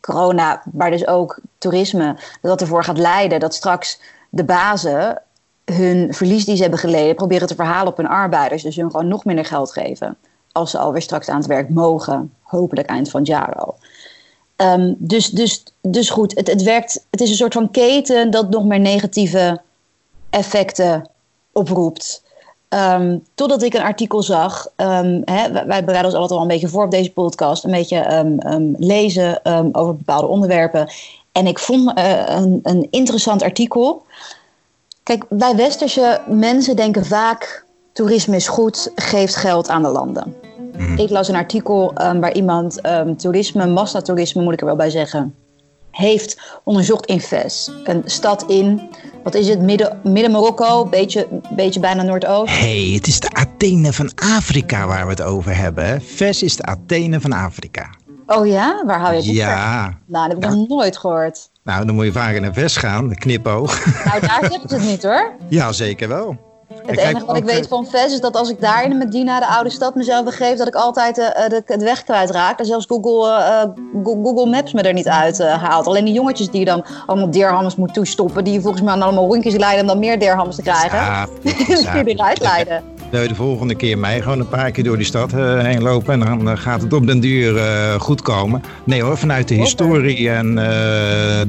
corona, 0.01 0.63
maar 0.73 0.91
dus 0.91 1.07
ook 1.07 1.39
toerisme, 1.59 2.17
dat 2.43 2.61
ervoor 2.61 2.85
gaat 2.85 2.99
leiden 2.99 3.41
dat 3.41 3.55
straks 3.55 4.01
de 4.31 4.45
bazen 4.45 5.23
hun 5.65 6.15
verlies 6.15 6.45
die 6.45 6.57
ze 6.57 6.63
hebben 6.63 6.81
geleden 6.81 7.15
proberen 7.15 7.49
te 7.49 7.55
verhalen 7.55 7.89
op 7.89 7.97
hun 7.97 8.09
arbeiders. 8.09 8.63
Dus 8.63 8.77
hun 8.77 8.91
gewoon 8.91 9.09
nog 9.09 9.25
minder 9.25 9.45
geld 9.45 9.73
geven 9.73 10.17
als 10.53 10.71
ze 10.71 10.79
alweer 10.79 11.03
straks 11.03 11.29
aan 11.29 11.37
het 11.37 11.47
werk 11.47 11.69
mogen 11.69 12.35
hopelijk 12.41 12.89
eind 12.89 13.11
van 13.11 13.21
het 13.21 13.29
jaar 13.29 13.55
al. 13.55 13.77
Um, 14.57 14.97
dus, 14.99 15.31
dus, 15.31 15.63
dus 15.81 16.11
goed, 16.11 16.35
het, 16.37 16.47
het 16.47 16.63
werkt. 16.63 17.05
Het 17.11 17.21
is 17.21 17.31
een 17.31 17.37
soort 17.37 17.53
van 17.53 17.71
keten 17.71 18.31
dat 18.31 18.51
nog 18.51 18.65
meer 18.65 18.81
negatieve 18.81 19.61
effecten 20.31 21.09
oproept. 21.53 22.23
Um, 22.69 23.25
totdat 23.35 23.63
ik 23.63 23.75
een 23.75 23.83
artikel 23.83 24.23
zag. 24.23 24.67
Um, 24.77 25.23
hè, 25.25 25.53
wij 25.53 25.85
bereiden 25.85 26.05
ons 26.05 26.15
altijd 26.15 26.31
al 26.31 26.41
een 26.41 26.47
beetje 26.47 26.69
voor 26.69 26.85
op 26.85 26.91
deze 26.91 27.13
podcast. 27.13 27.65
Een 27.65 27.71
beetje 27.71 28.39
lezen 28.79 29.41
over 29.73 29.97
bepaalde 29.97 30.27
onderwerpen. 30.27 30.91
En 31.33 31.47
ik 31.47 31.59
vond 31.59 31.99
uh, 31.99 32.23
een, 32.27 32.61
een 32.63 32.87
interessant 32.91 33.43
artikel. 33.43 34.03
Kijk, 35.03 35.25
wij 35.29 35.57
westerse 35.57 36.21
mensen 36.29 36.77
denken 36.77 37.07
vaak: 37.07 37.65
toerisme 37.93 38.37
is 38.37 38.49
goed, 38.49 38.93
geeft 38.95 39.37
geld 39.37 39.69
aan 39.69 39.83
de 39.83 39.89
landen. 39.89 40.42
Mhm. 40.77 40.99
Ik 40.99 41.11
las 41.11 41.29
een 41.29 41.35
artikel 41.35 41.93
um, 42.03 42.21
waar 42.21 42.33
iemand 42.33 42.87
um, 42.87 43.17
toerisme, 43.17 43.67
massatoerisme 43.67 44.43
moet 44.43 44.53
ik 44.53 44.61
er 44.61 44.67
wel 44.67 44.77
bij 44.77 44.91
zeggen, 44.91 45.35
heeft 45.91 46.61
onderzocht 46.65 47.07
in 47.07 47.21
Fes. 47.21 47.71
Een 47.85 48.03
stad 48.05 48.45
in, 48.49 48.89
wat 49.23 49.35
is 49.35 49.49
het, 49.49 49.61
Midden-Marokko, 50.03 50.87
beetje, 50.87 51.29
beetje 51.57 51.81
bijna 51.81 52.03
Noordoost. 52.03 52.59
hey, 52.59 52.91
het 52.95 53.07
is 53.07 53.21
de 53.21 53.31
Athene 53.33 53.93
van 53.93 54.11
Afrika 54.15 54.87
waar 54.87 55.05
we 55.05 55.11
het 55.11 55.23
over 55.23 55.57
hebben. 55.57 56.01
Fes 56.01 56.43
is 56.43 56.57
de 56.57 56.63
Athene 56.63 57.21
van 57.21 57.33
Afrika. 57.33 57.91
Oh 58.27 58.47
ja? 58.47 58.83
Waar 58.87 59.01
hou 59.01 59.13
je 59.13 59.17
het 59.17 59.27
Ja. 59.27 59.99
Nou, 60.07 60.29
dat 60.29 60.43
heb 60.43 60.51
ik 60.53 60.59
nog 60.59 60.69
nooit 60.69 60.97
gehoord. 60.97 61.51
Nou, 61.65 61.87
dan 61.87 61.95
moet 61.95 62.05
je 62.05 62.13
vaker 62.13 62.41
naar 62.41 62.53
Fes 62.53 62.77
gaan, 62.77 63.15
knipoog. 63.15 63.85
Nou, 64.05 64.21
daar 64.21 64.39
zegt 64.51 64.71
het 64.71 64.83
niet 64.83 65.03
hoor. 65.03 65.33
Ja, 65.49 65.73
zeker 65.73 66.09
wel. 66.09 66.37
Het 66.87 66.99
enige 66.99 67.27
wat 67.27 67.37
ik 67.37 67.45
weet 67.45 67.69
van 67.69 67.87
Ves 67.87 68.13
is 68.13 68.21
dat 68.21 68.37
als 68.37 68.51
ik 68.51 68.61
daar 68.61 68.85
in 68.85 68.99
Medina, 68.99 69.39
de 69.39 69.47
oude 69.47 69.71
stad, 69.71 69.95
mezelf 69.95 70.25
begeef, 70.25 70.57
dat 70.57 70.67
ik 70.67 70.75
altijd 70.75 71.19
uh, 71.19 71.27
de, 71.49 71.63
het 71.67 71.83
weg 71.83 72.05
kwijtraak. 72.05 72.59
En 72.59 72.67
zelfs 72.67 72.87
Google, 72.87 73.29
uh, 73.29 74.05
Google 74.05 74.51
Maps 74.51 74.73
me 74.73 74.83
er 74.83 74.93
niet 74.93 75.09
uit 75.09 75.41
uh, 75.41 75.63
haalt. 75.63 75.87
Alleen 75.87 76.05
die 76.05 76.15
jongetjes 76.15 76.51
die 76.51 76.59
je 76.59 76.67
dan 76.67 76.85
allemaal 77.07 77.31
deerhammers 77.31 77.77
moet 77.77 77.95
toestoppen, 77.95 78.45
die 78.45 78.53
je 78.53 78.61
volgens 78.61 78.83
mij 78.83 78.95
allemaal 78.95 79.27
rondjes 79.27 79.57
leiden 79.57 79.81
om 79.81 79.87
dan 79.87 79.99
meer 79.99 80.19
deerhammers 80.19 80.57
te 80.57 80.63
krijgen. 80.63 80.99
Ja, 80.99 81.27
die 81.43 81.55
je 81.77 82.05
eruit 82.05 82.41
leiden. 82.41 82.83
Nou, 83.11 83.29
de 83.29 83.35
volgende 83.35 83.75
keer 83.75 83.99
mij 83.99 84.21
gewoon 84.21 84.41
een 84.41 84.49
paar 84.49 84.71
keer 84.71 84.85
door 84.85 84.97
die 84.97 85.07
stad 85.07 85.33
heen 85.33 85.83
lopen. 85.83 86.13
En 86.13 86.45
dan 86.45 86.59
gaat 86.59 86.83
het 86.83 86.93
op 86.93 87.07
den 87.07 87.21
duur 87.21 87.61
goed 88.01 88.23
komen. 88.23 88.63
Nee 88.85 89.03
hoor, 89.03 89.19
vanuit 89.19 89.49
de 89.49 89.55
historie 89.55 90.31
en 90.31 90.55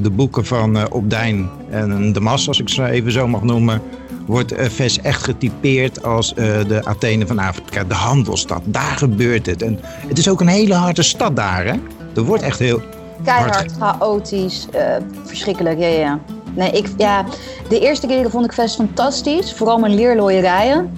de 0.02 0.10
boeken 0.12 0.44
van 0.44 0.92
Opdijn 0.92 1.50
en 1.70 2.12
de 2.12 2.20
Mas, 2.20 2.48
als 2.48 2.60
ik 2.60 2.68
ze 2.68 2.84
even 2.84 3.12
zo 3.12 3.28
mag 3.28 3.42
noemen 3.42 3.82
wordt 4.26 4.52
uh, 4.52 4.64
Ves 4.64 5.00
echt 5.00 5.22
getypeerd 5.22 6.04
als 6.04 6.32
uh, 6.36 6.44
de 6.68 6.84
Athene 6.84 7.26
van 7.26 7.38
Afrika, 7.38 7.84
de 7.84 7.94
handelstad. 7.94 8.60
Daar 8.64 8.96
gebeurt 8.96 9.46
het. 9.46 9.62
En 9.62 9.80
het 9.82 10.18
is 10.18 10.28
ook 10.28 10.40
een 10.40 10.46
hele 10.46 10.74
harde 10.74 11.02
stad 11.02 11.36
daar, 11.36 11.64
hè? 11.64 11.74
Er 12.16 12.22
wordt 12.22 12.42
echt 12.42 12.58
heel. 12.58 12.80
Keihard, 13.24 13.54
hard... 13.54 13.72
chaotisch, 13.78 14.66
uh, 14.74 14.80
verschrikkelijk, 15.24 15.78
ja, 15.78 15.86
ja. 15.86 16.18
Nee, 16.54 16.70
ik, 16.70 16.88
ja, 16.96 17.24
de 17.68 17.80
eerste 17.80 18.06
keren 18.06 18.30
vond 18.30 18.44
ik 18.44 18.52
Ves 18.52 18.74
fantastisch, 18.74 19.54
vooral 19.54 19.78
mijn 19.78 19.94
leerlooierijen. 19.94 20.92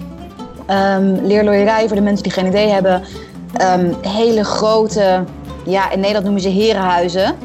Um, 0.69 1.25
leerlooierijen, 1.25 1.87
voor 1.87 1.97
de 1.97 2.03
mensen 2.03 2.23
die 2.23 2.31
geen 2.31 2.45
idee 2.45 2.67
hebben, 2.67 3.03
um, 3.61 3.95
hele 4.01 4.43
grote, 4.43 5.23
ja, 5.65 5.91
in 5.91 5.97
Nederland 5.99 6.23
noemen 6.23 6.41
ze 6.41 6.49
herenhuizen. 6.49 7.35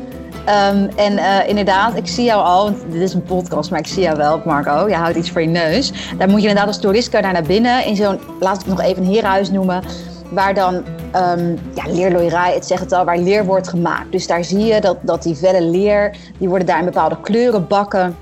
Um, 0.49 0.88
en 0.96 1.12
uh, 1.12 1.49
inderdaad, 1.49 1.96
ik 1.96 2.06
zie 2.06 2.25
jou 2.25 2.42
al, 2.42 2.75
dit 2.90 3.00
is 3.00 3.14
een 3.14 3.22
podcast, 3.22 3.70
maar 3.70 3.78
ik 3.78 3.87
zie 3.87 4.02
jou 4.02 4.16
wel, 4.16 4.42
Marco. 4.44 4.88
Je 4.88 4.94
houdt 4.94 5.16
iets 5.16 5.30
voor 5.30 5.40
je 5.40 5.49
neus. 5.49 5.92
Daar 6.18 6.28
moet 6.28 6.42
je 6.42 6.49
inderdaad 6.49 6.66
als 6.66 6.80
toerist 6.80 7.12
daar 7.12 7.32
naar 7.32 7.42
binnen 7.42 7.84
in 7.84 7.96
zo'n, 7.96 8.20
laat 8.40 8.54
ik 8.54 8.66
het 8.66 8.76
nog 8.76 8.80
even 8.80 9.02
een 9.02 9.08
herenhuis 9.08 9.50
noemen, 9.50 9.82
waar 10.30 10.54
dan 10.54 10.75
um, 10.75 11.58
ja, 11.75 11.92
leerlooierij, 11.92 12.54
het 12.54 12.66
zegt 12.66 12.80
het 12.80 12.92
al, 12.92 13.04
waar 13.04 13.18
leer 13.18 13.44
wordt 13.44 13.68
gemaakt. 13.68 14.12
Dus 14.12 14.26
daar 14.26 14.44
zie 14.44 14.64
je 14.64 14.80
dat, 14.80 14.96
dat 15.02 15.22
die 15.22 15.34
velle 15.34 15.62
leer, 15.62 16.16
die 16.38 16.49
worden 16.49 16.66
daar 16.66 16.78
in 16.78 16.84
bepaalde 16.84 17.20
kleurenbakken 17.20 18.16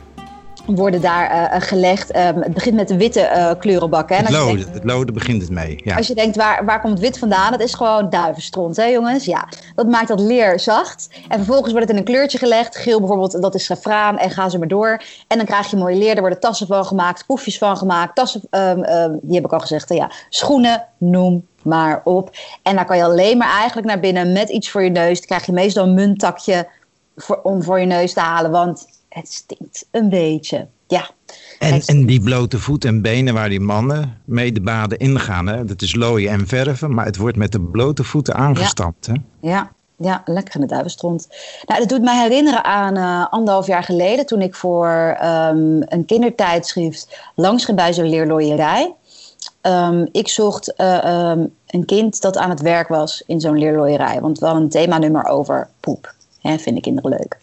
worden 0.77 1.01
daar 1.01 1.53
uh, 1.55 1.61
gelegd. 1.61 2.17
Um, 2.17 2.43
het 2.43 2.55
begint 2.55 2.77
met 2.77 2.89
de 2.89 2.97
witte 2.97 3.21
uh, 3.21 3.51
kleurenbakken. 3.59 4.17
Het 4.17 4.31
lode, 4.31 4.65
het 4.73 4.85
lode 4.85 5.13
begint 5.13 5.43
het 5.43 5.51
mee. 5.51 5.81
Ja. 5.85 5.97
Als 5.97 6.07
je 6.07 6.15
denkt, 6.15 6.37
waar, 6.37 6.65
waar 6.65 6.81
komt 6.81 6.93
het 6.93 7.03
wit 7.03 7.19
vandaan? 7.19 7.51
Dat 7.51 7.61
is 7.61 7.75
gewoon 7.75 8.11
duivenstront, 8.11 8.77
hè 8.77 8.85
jongens? 8.85 9.25
Ja, 9.25 9.49
dat 9.75 9.87
maakt 9.87 10.09
dat 10.09 10.21
leer 10.21 10.61
zacht. 10.61 11.09
En 11.29 11.37
vervolgens 11.37 11.73
wordt 11.73 11.87
het 11.87 11.91
in 11.91 12.03
een 12.03 12.13
kleurtje 12.13 12.39
gelegd. 12.39 12.77
Geel 12.77 12.99
bijvoorbeeld, 12.99 13.43
dat 13.43 13.55
is 13.55 13.67
grafraan 13.67 14.19
en 14.19 14.31
gaan 14.31 14.51
ze 14.51 14.59
maar 14.59 14.69
door. 14.69 15.03
En 15.27 15.37
dan 15.37 15.47
krijg 15.47 15.71
je 15.71 15.77
mooie 15.77 15.97
leer. 15.97 16.15
Er 16.15 16.21
worden 16.21 16.41
tassen 16.41 16.67
van 16.67 16.85
gemaakt, 16.85 17.27
poefjes 17.27 17.59
van 17.59 17.77
gemaakt. 17.77 18.15
Tassen, 18.15 18.41
um, 18.51 18.85
um, 18.85 19.19
die 19.23 19.35
heb 19.35 19.45
ik 19.45 19.53
al 19.53 19.61
gezegd. 19.61 19.95
Ja, 19.95 20.11
schoenen, 20.29 20.85
noem 20.99 21.47
maar 21.63 22.01
op. 22.05 22.31
En 22.63 22.75
dan 22.75 22.87
kan 22.87 22.97
je 22.97 23.05
alleen 23.05 23.39
maar 23.39 23.59
eigenlijk 23.59 23.87
naar 23.87 24.01
binnen 24.01 24.33
met 24.33 24.49
iets 24.49 24.71
voor 24.71 24.83
je 24.83 24.91
neus. 24.91 25.19
Dan 25.19 25.27
krijg 25.27 25.47
je 25.47 25.53
meestal 25.53 25.85
een 25.85 25.95
munttakje 25.95 26.69
voor, 27.17 27.41
om 27.43 27.63
voor 27.63 27.81
je 27.81 27.87
neus 27.87 28.13
te 28.13 28.21
halen. 28.21 28.51
Want 28.51 28.87
het 29.11 29.33
stinkt 29.33 29.87
een 29.91 30.09
beetje. 30.09 30.67
Ja. 30.89 31.11
En, 31.59 31.83
en 31.87 32.07
die 32.07 32.21
blote 32.21 32.59
voeten 32.59 32.89
en 32.89 33.03
benen 33.03 33.35
waar 33.35 33.49
die 33.49 33.61
mannen 33.61 34.21
mee 34.25 34.53
de 34.53 34.61
baden 34.61 34.99
ingaan, 34.99 35.47
hè? 35.47 35.65
dat 35.65 35.83
is 35.83 35.95
looien 35.95 36.31
en 36.31 36.47
verven, 36.47 36.95
maar 36.95 37.05
het 37.05 37.17
wordt 37.17 37.37
met 37.37 37.53
de 37.53 37.61
blote 37.61 38.05
voeten 38.05 38.35
aangestampt. 38.35 39.07
Ja, 39.07 39.13
hè? 39.13 39.49
ja, 39.49 39.73
ja 39.97 40.23
lekker 40.25 40.55
in 40.55 40.61
de 40.61 40.67
duivenstront. 40.67 41.29
Nou, 41.67 41.81
dat 41.81 41.89
doet 41.89 42.03
mij 42.03 42.23
herinneren 42.23 42.65
aan 42.65 42.97
uh, 42.97 43.27
anderhalf 43.31 43.67
jaar 43.67 43.85
geleden, 43.85 44.27
toen 44.27 44.43
ik 44.43 44.55
voor 44.55 45.19
um, 45.23 45.83
een 45.85 46.05
kindertijdschrift 46.07 47.21
langs 47.35 47.65
ging 47.65 47.77
bij 47.77 47.93
zo'n 47.93 48.09
leerlooierij. 48.09 48.95
Um, 49.63 50.09
ik 50.13 50.29
zocht 50.29 50.73
uh, 50.77 51.31
um, 51.31 51.55
een 51.67 51.85
kind 51.85 52.21
dat 52.21 52.37
aan 52.37 52.51
het 52.51 52.61
werk 52.61 52.89
was 52.89 53.23
in 53.27 53.41
zo'n 53.41 53.59
leerlooierij, 53.59 54.21
want 54.21 54.39
we 54.39 54.45
hadden 54.45 54.65
een 54.65 54.71
themanummer 54.71 55.25
over 55.25 55.69
poep. 55.81 56.15
Hè, 56.41 56.59
vinden 56.59 56.83
kinderen 56.83 57.11
leuk. 57.11 57.39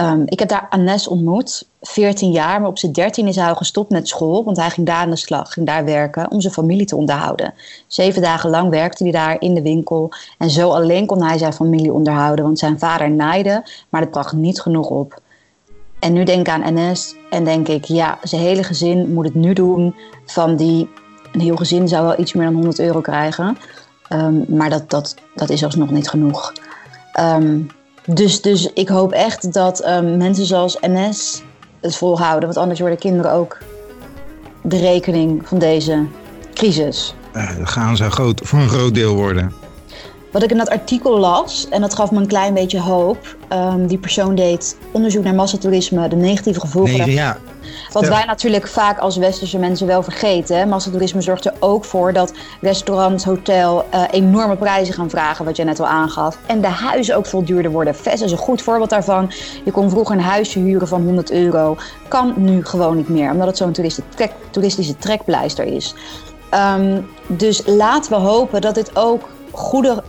Um, 0.00 0.22
ik 0.26 0.38
heb 0.38 0.48
daar 0.48 0.66
Anes 0.70 1.08
ontmoet, 1.08 1.68
14 1.80 2.30
jaar, 2.30 2.60
maar 2.60 2.68
op 2.68 2.78
zijn 2.78 2.92
13 2.92 3.28
is 3.28 3.36
hij 3.36 3.48
al 3.48 3.54
gestopt 3.54 3.90
met 3.90 4.08
school, 4.08 4.44
want 4.44 4.56
hij 4.56 4.70
ging 4.70 4.86
daar 4.86 4.96
aan 4.96 5.10
de 5.10 5.16
slag, 5.16 5.52
ging 5.52 5.66
daar 5.66 5.84
werken 5.84 6.30
om 6.30 6.40
zijn 6.40 6.52
familie 6.52 6.86
te 6.86 6.96
onderhouden. 6.96 7.54
Zeven 7.86 8.22
dagen 8.22 8.50
lang 8.50 8.70
werkte 8.70 9.02
hij 9.02 9.12
daar 9.12 9.36
in 9.38 9.54
de 9.54 9.62
winkel 9.62 10.12
en 10.38 10.50
zo 10.50 10.70
alleen 10.70 11.06
kon 11.06 11.22
hij 11.22 11.38
zijn 11.38 11.52
familie 11.52 11.92
onderhouden, 11.92 12.44
want 12.44 12.58
zijn 12.58 12.78
vader 12.78 13.10
naaide, 13.10 13.62
maar 13.88 14.00
dat 14.00 14.10
bracht 14.10 14.32
niet 14.32 14.60
genoeg 14.60 14.88
op. 14.88 15.20
En 15.98 16.12
nu 16.12 16.24
denk 16.24 16.40
ik 16.40 16.48
aan 16.48 16.64
Anes 16.64 17.14
en 17.30 17.44
denk 17.44 17.68
ik, 17.68 17.84
ja, 17.84 18.18
zijn 18.22 18.42
hele 18.42 18.62
gezin 18.62 19.12
moet 19.12 19.24
het 19.24 19.34
nu 19.34 19.52
doen. 19.52 19.94
Van 20.26 20.56
die, 20.56 20.90
een 21.32 21.40
heel 21.40 21.56
gezin 21.56 21.88
zou 21.88 22.06
wel 22.06 22.18
iets 22.18 22.32
meer 22.32 22.44
dan 22.44 22.54
100 22.54 22.78
euro 22.78 23.00
krijgen, 23.00 23.58
um, 24.12 24.44
maar 24.48 24.70
dat, 24.70 24.90
dat, 24.90 25.14
dat 25.34 25.50
is 25.50 25.64
alsnog 25.64 25.90
niet 25.90 26.08
genoeg. 26.08 26.52
Um, 27.20 27.68
dus, 28.06 28.40
dus 28.40 28.72
ik 28.72 28.88
hoop 28.88 29.12
echt 29.12 29.52
dat 29.52 29.86
um, 29.86 30.16
mensen 30.16 30.46
zoals 30.46 30.78
NS 30.80 31.42
het 31.80 31.96
volhouden. 31.96 32.44
Want 32.44 32.56
anders 32.56 32.80
worden 32.80 32.98
kinderen 32.98 33.32
ook 33.32 33.58
de 34.62 34.78
rekening 34.78 35.48
van 35.48 35.58
deze 35.58 36.06
crisis. 36.54 37.14
Uh, 37.36 37.58
dat 37.58 37.68
gaan 37.68 37.96
ze 37.96 38.10
groot, 38.10 38.40
voor 38.44 38.58
een 38.58 38.68
groot 38.68 38.94
deel 38.94 39.14
worden. 39.14 39.52
Wat 40.32 40.42
ik 40.42 40.50
in 40.50 40.56
dat 40.56 40.70
artikel 40.70 41.18
las, 41.18 41.66
en 41.70 41.80
dat 41.80 41.94
gaf 41.94 42.10
me 42.10 42.18
een 42.18 42.26
klein 42.26 42.54
beetje 42.54 42.80
hoop. 42.80 43.36
Um, 43.52 43.86
die 43.86 43.98
persoon 43.98 44.34
deed 44.34 44.76
onderzoek 44.92 45.24
naar 45.24 45.34
massatoerisme, 45.34 46.08
de 46.08 46.16
negatieve 46.16 46.60
gevolgen. 46.60 46.98
Nee, 46.98 47.12
ja. 47.12 47.38
Wat 47.92 48.08
wij 48.08 48.24
natuurlijk 48.24 48.66
vaak 48.66 48.98
als 48.98 49.16
westerse 49.16 49.58
mensen 49.58 49.86
wel 49.86 50.02
vergeten. 50.02 50.68
Massatoerisme 50.68 51.20
zorgt 51.20 51.44
er 51.44 51.54
ook 51.60 51.84
voor 51.84 52.12
dat 52.12 52.32
restaurants, 52.60 53.24
hotel 53.24 53.84
uh, 53.94 54.02
enorme 54.10 54.56
prijzen 54.56 54.94
gaan 54.94 55.10
vragen, 55.10 55.44
wat 55.44 55.56
je 55.56 55.64
net 55.64 55.80
al 55.80 55.86
aangaf. 55.86 56.38
En 56.46 56.60
de 56.60 56.68
huizen 56.68 57.16
ook 57.16 57.26
veel 57.26 57.44
duurder 57.44 57.70
worden. 57.70 57.94
Vest 57.94 58.22
is 58.22 58.32
een 58.32 58.38
goed 58.38 58.62
voorbeeld 58.62 58.90
daarvan. 58.90 59.32
Je 59.64 59.70
kon 59.70 59.90
vroeger 59.90 60.16
een 60.16 60.22
huisje 60.22 60.58
huren 60.58 60.88
van 60.88 61.02
100 61.02 61.30
euro. 61.30 61.76
Kan 62.08 62.34
nu 62.36 62.64
gewoon 62.64 62.96
niet 62.96 63.08
meer, 63.08 63.30
omdat 63.30 63.46
het 63.46 63.56
zo'n 63.56 63.72
toeristische 64.50 64.96
trekpleister 64.96 65.64
is. 65.64 65.94
Um, 66.76 67.08
dus 67.26 67.62
laten 67.66 68.12
we 68.12 68.18
hopen 68.18 68.60
dat 68.60 68.74
dit 68.74 68.96
ook 68.96 69.28
goede 69.50 70.02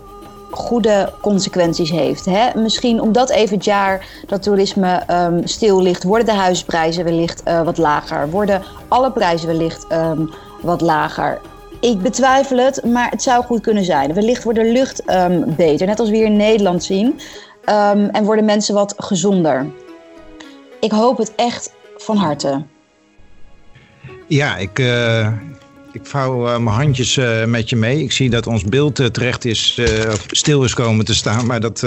goede 0.55 1.13
consequenties 1.21 1.91
heeft. 1.91 2.25
Hè? 2.25 2.59
Misschien 2.59 3.01
omdat 3.01 3.29
even 3.29 3.55
het 3.55 3.65
jaar 3.65 4.07
dat 4.27 4.43
toerisme 4.43 5.03
um, 5.11 5.47
stil 5.47 5.81
ligt, 5.81 6.03
worden 6.03 6.25
de 6.25 6.33
huisprijzen 6.33 7.03
wellicht 7.03 7.41
uh, 7.47 7.61
wat 7.61 7.77
lager. 7.77 8.29
Worden 8.29 8.61
alle 8.87 9.11
prijzen 9.11 9.47
wellicht 9.47 9.85
um, 9.91 10.29
wat 10.61 10.81
lager. 10.81 11.41
Ik 11.81 12.01
betwijfel 12.01 12.57
het, 12.57 12.85
maar 12.85 13.09
het 13.09 13.23
zou 13.23 13.43
goed 13.43 13.61
kunnen 13.61 13.83
zijn. 13.83 14.13
Wellicht 14.13 14.43
wordt 14.43 14.59
de 14.59 14.71
lucht 14.71 15.11
um, 15.11 15.55
beter, 15.55 15.87
net 15.87 15.99
als 15.99 16.09
we 16.09 16.15
hier 16.15 16.25
in 16.25 16.35
Nederland 16.35 16.83
zien. 16.83 17.19
en 18.11 18.23
worden 18.23 18.45
mensen 18.45 18.73
wat 18.75 18.93
gezonder. 18.97 19.65
Ik 20.79 20.91
hoop 20.91 21.17
het 21.17 21.35
echt 21.35 21.73
van 21.97 22.17
harte. 22.17 22.63
Ja, 24.27 24.57
ik, 24.57 24.79
uh, 24.79 25.27
ik 25.95 26.05
vouw 26.05 26.47
uh, 26.47 26.57
mijn 26.57 26.75
handjes 26.75 27.17
uh, 27.17 27.45
met 27.45 27.69
je 27.69 27.75
mee. 27.75 28.03
Ik 28.03 28.11
zie 28.11 28.29
dat 28.29 28.47
ons 28.47 28.63
beeld 28.63 28.99
uh, 28.99 29.07
terecht 29.07 29.45
is, 29.45 29.81
of 30.11 30.25
stil 30.27 30.63
is 30.63 30.73
komen 30.73 31.05
te 31.05 31.15
staan. 31.15 31.45
Maar 31.45 31.59
dat, 31.59 31.79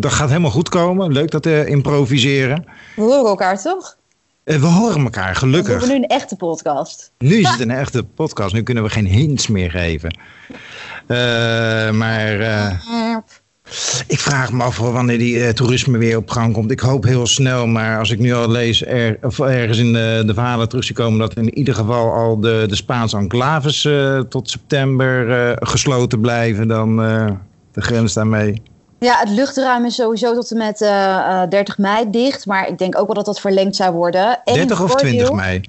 dat 0.00 0.12
gaat 0.12 0.28
helemaal 0.28 0.50
goed 0.50 0.68
komen. 0.68 1.12
Leuk 1.12 1.30
dat 1.30 1.46
improviseren. 1.46 2.64
We 2.96 3.02
horen 3.02 3.28
elkaar 3.28 3.62
toch? 3.62 3.98
we 4.44 4.66
horen 4.66 5.02
elkaar, 5.04 5.36
gelukkig. 5.36 5.66
We 5.66 5.78
hebben 5.78 5.88
nu 5.88 5.94
een 5.94 6.08
echte 6.08 6.36
podcast. 6.36 7.12
Nu 7.18 7.38
is 7.38 7.48
het 7.48 7.60
een 7.60 7.70
echte 7.70 8.04
podcast. 8.04 8.54
Nu 8.54 8.62
kunnen 8.62 8.82
we 8.82 8.90
geen 8.90 9.06
hints 9.06 9.46
meer 9.46 9.70
geven. 9.70 10.18
maar 11.96 12.82
ik 14.06 14.18
vraag 14.18 14.52
me 14.52 14.62
af 14.62 14.78
wanneer 14.78 15.18
die 15.18 15.34
uh, 15.34 15.48
toerisme 15.48 15.98
weer 15.98 16.16
op 16.16 16.30
gang 16.30 16.52
komt. 16.52 16.70
Ik 16.70 16.80
hoop 16.80 17.04
heel 17.04 17.26
snel, 17.26 17.66
maar 17.66 17.98
als 17.98 18.10
ik 18.10 18.18
nu 18.18 18.34
al 18.34 18.50
lees 18.50 18.86
er, 18.86 19.18
of 19.22 19.38
ergens 19.38 19.78
in 19.78 19.92
de, 19.92 20.22
de 20.26 20.34
verhalen 20.34 20.68
terug 20.68 20.84
zie 20.84 20.94
komen 20.94 21.18
dat 21.18 21.34
in 21.34 21.54
ieder 21.54 21.74
geval 21.74 22.12
al 22.12 22.40
de, 22.40 22.64
de 22.68 22.76
Spaanse 22.76 23.16
enclaves 23.16 23.84
uh, 23.84 24.20
tot 24.20 24.50
september 24.50 25.28
uh, 25.28 25.56
gesloten 25.58 26.20
blijven, 26.20 26.68
dan 26.68 26.96
de 27.72 27.80
grens 27.82 28.12
daarmee. 28.12 28.62
Ja, 28.98 29.18
het 29.18 29.28
luchtruim 29.30 29.84
is 29.84 29.94
sowieso 29.94 30.34
tot 30.34 30.50
en 30.50 30.56
met 30.56 30.78
30 31.50 31.78
mei 31.78 32.10
dicht, 32.10 32.46
maar 32.46 32.68
ik 32.68 32.78
denk 32.78 32.98
ook 32.98 33.06
wel 33.06 33.14
dat 33.14 33.24
dat 33.24 33.40
verlengd 33.40 33.76
zou 33.76 33.92
worden. 33.92 34.40
30 34.44 34.82
of 34.82 34.94
20 34.94 35.32
mei? 35.32 35.60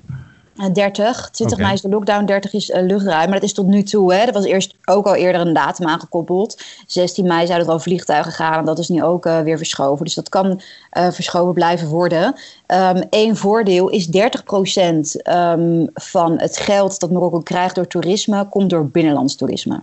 30. 0.70 1.30
20 1.30 1.58
mei 1.58 1.74
is 1.74 1.82
de 1.82 1.90
lockdown, 1.90 2.26
30 2.26 2.54
is 2.54 2.70
uh, 2.70 2.82
luchtruim. 2.82 3.30
Maar 3.30 3.40
dat 3.40 3.50
is 3.50 3.54
tot 3.54 3.68
nu 3.68 3.84
toe. 3.84 4.14
Hè. 4.14 4.20
Er 4.20 4.34
was 4.34 4.44
eerst 4.44 4.76
ook 4.86 5.06
al 5.06 5.16
eerder 5.16 5.42
een 5.42 5.54
datum 5.54 5.88
aangekoppeld. 5.88 6.62
16 6.88 7.26
mei 7.26 7.46
zouden 7.46 7.68
er 7.68 7.74
al 7.74 7.80
vliegtuigen 7.80 8.32
gaan. 8.32 8.60
En 8.60 8.66
dat 8.66 8.80
is 8.80 8.90
nu 8.90 9.04
ook 9.04 9.26
uh, 9.26 9.40
weer 9.40 9.58
verschoven. 9.58 10.06
Dus 10.06 10.14
dat 10.14 10.30
kan 10.30 10.62
uh, 10.98 11.12
verschoven 11.12 11.54
blijven 11.54 11.88
worden. 11.88 12.36
Um, 12.68 13.04
Eén 13.10 13.36
voordeel 13.36 13.90
is 13.90 14.08
30 14.08 14.44
procent 14.44 15.28
um, 15.30 15.90
van 15.94 16.40
het 16.40 16.58
geld 16.58 17.00
dat 17.00 17.12
Marokko 17.12 17.40
krijgt 17.40 17.76
door 17.76 17.88
toerisme... 17.88 18.50
komt 18.50 18.70
door 18.70 18.86
binnenlands 18.86 19.36
toerisme. 19.36 19.82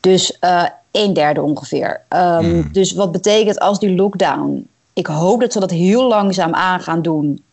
Dus 0.00 0.38
een 0.90 1.12
derde 1.12 1.42
ongeveer. 1.42 2.00
Um, 2.08 2.46
mm. 2.46 2.68
Dus 2.72 2.92
wat 2.92 3.12
betekent 3.12 3.58
als 3.58 3.78
die 3.78 3.94
lockdown... 3.94 4.68
Ik 4.92 5.06
hoop 5.06 5.40
dat 5.40 5.52
ze 5.52 5.60
dat 5.60 5.70
heel 5.70 6.08
langzaam 6.08 6.54
aan 6.54 6.80
gaan 6.80 7.02
doen 7.02 7.44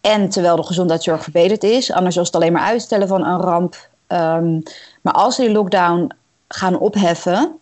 en 0.00 0.28
terwijl 0.28 0.56
de 0.56 0.62
gezondheidszorg 0.62 1.22
verbeterd 1.22 1.62
is. 1.62 1.92
Anders 1.92 2.16
was 2.16 2.26
het 2.26 2.36
alleen 2.36 2.52
maar 2.52 2.62
uitstellen 2.62 3.08
van 3.08 3.24
een 3.24 3.40
ramp. 3.40 3.88
Um, 4.08 4.62
maar 5.02 5.12
als 5.12 5.34
ze 5.34 5.42
die 5.42 5.52
lockdown 5.52 6.10
gaan 6.48 6.78
opheffen, 6.78 7.58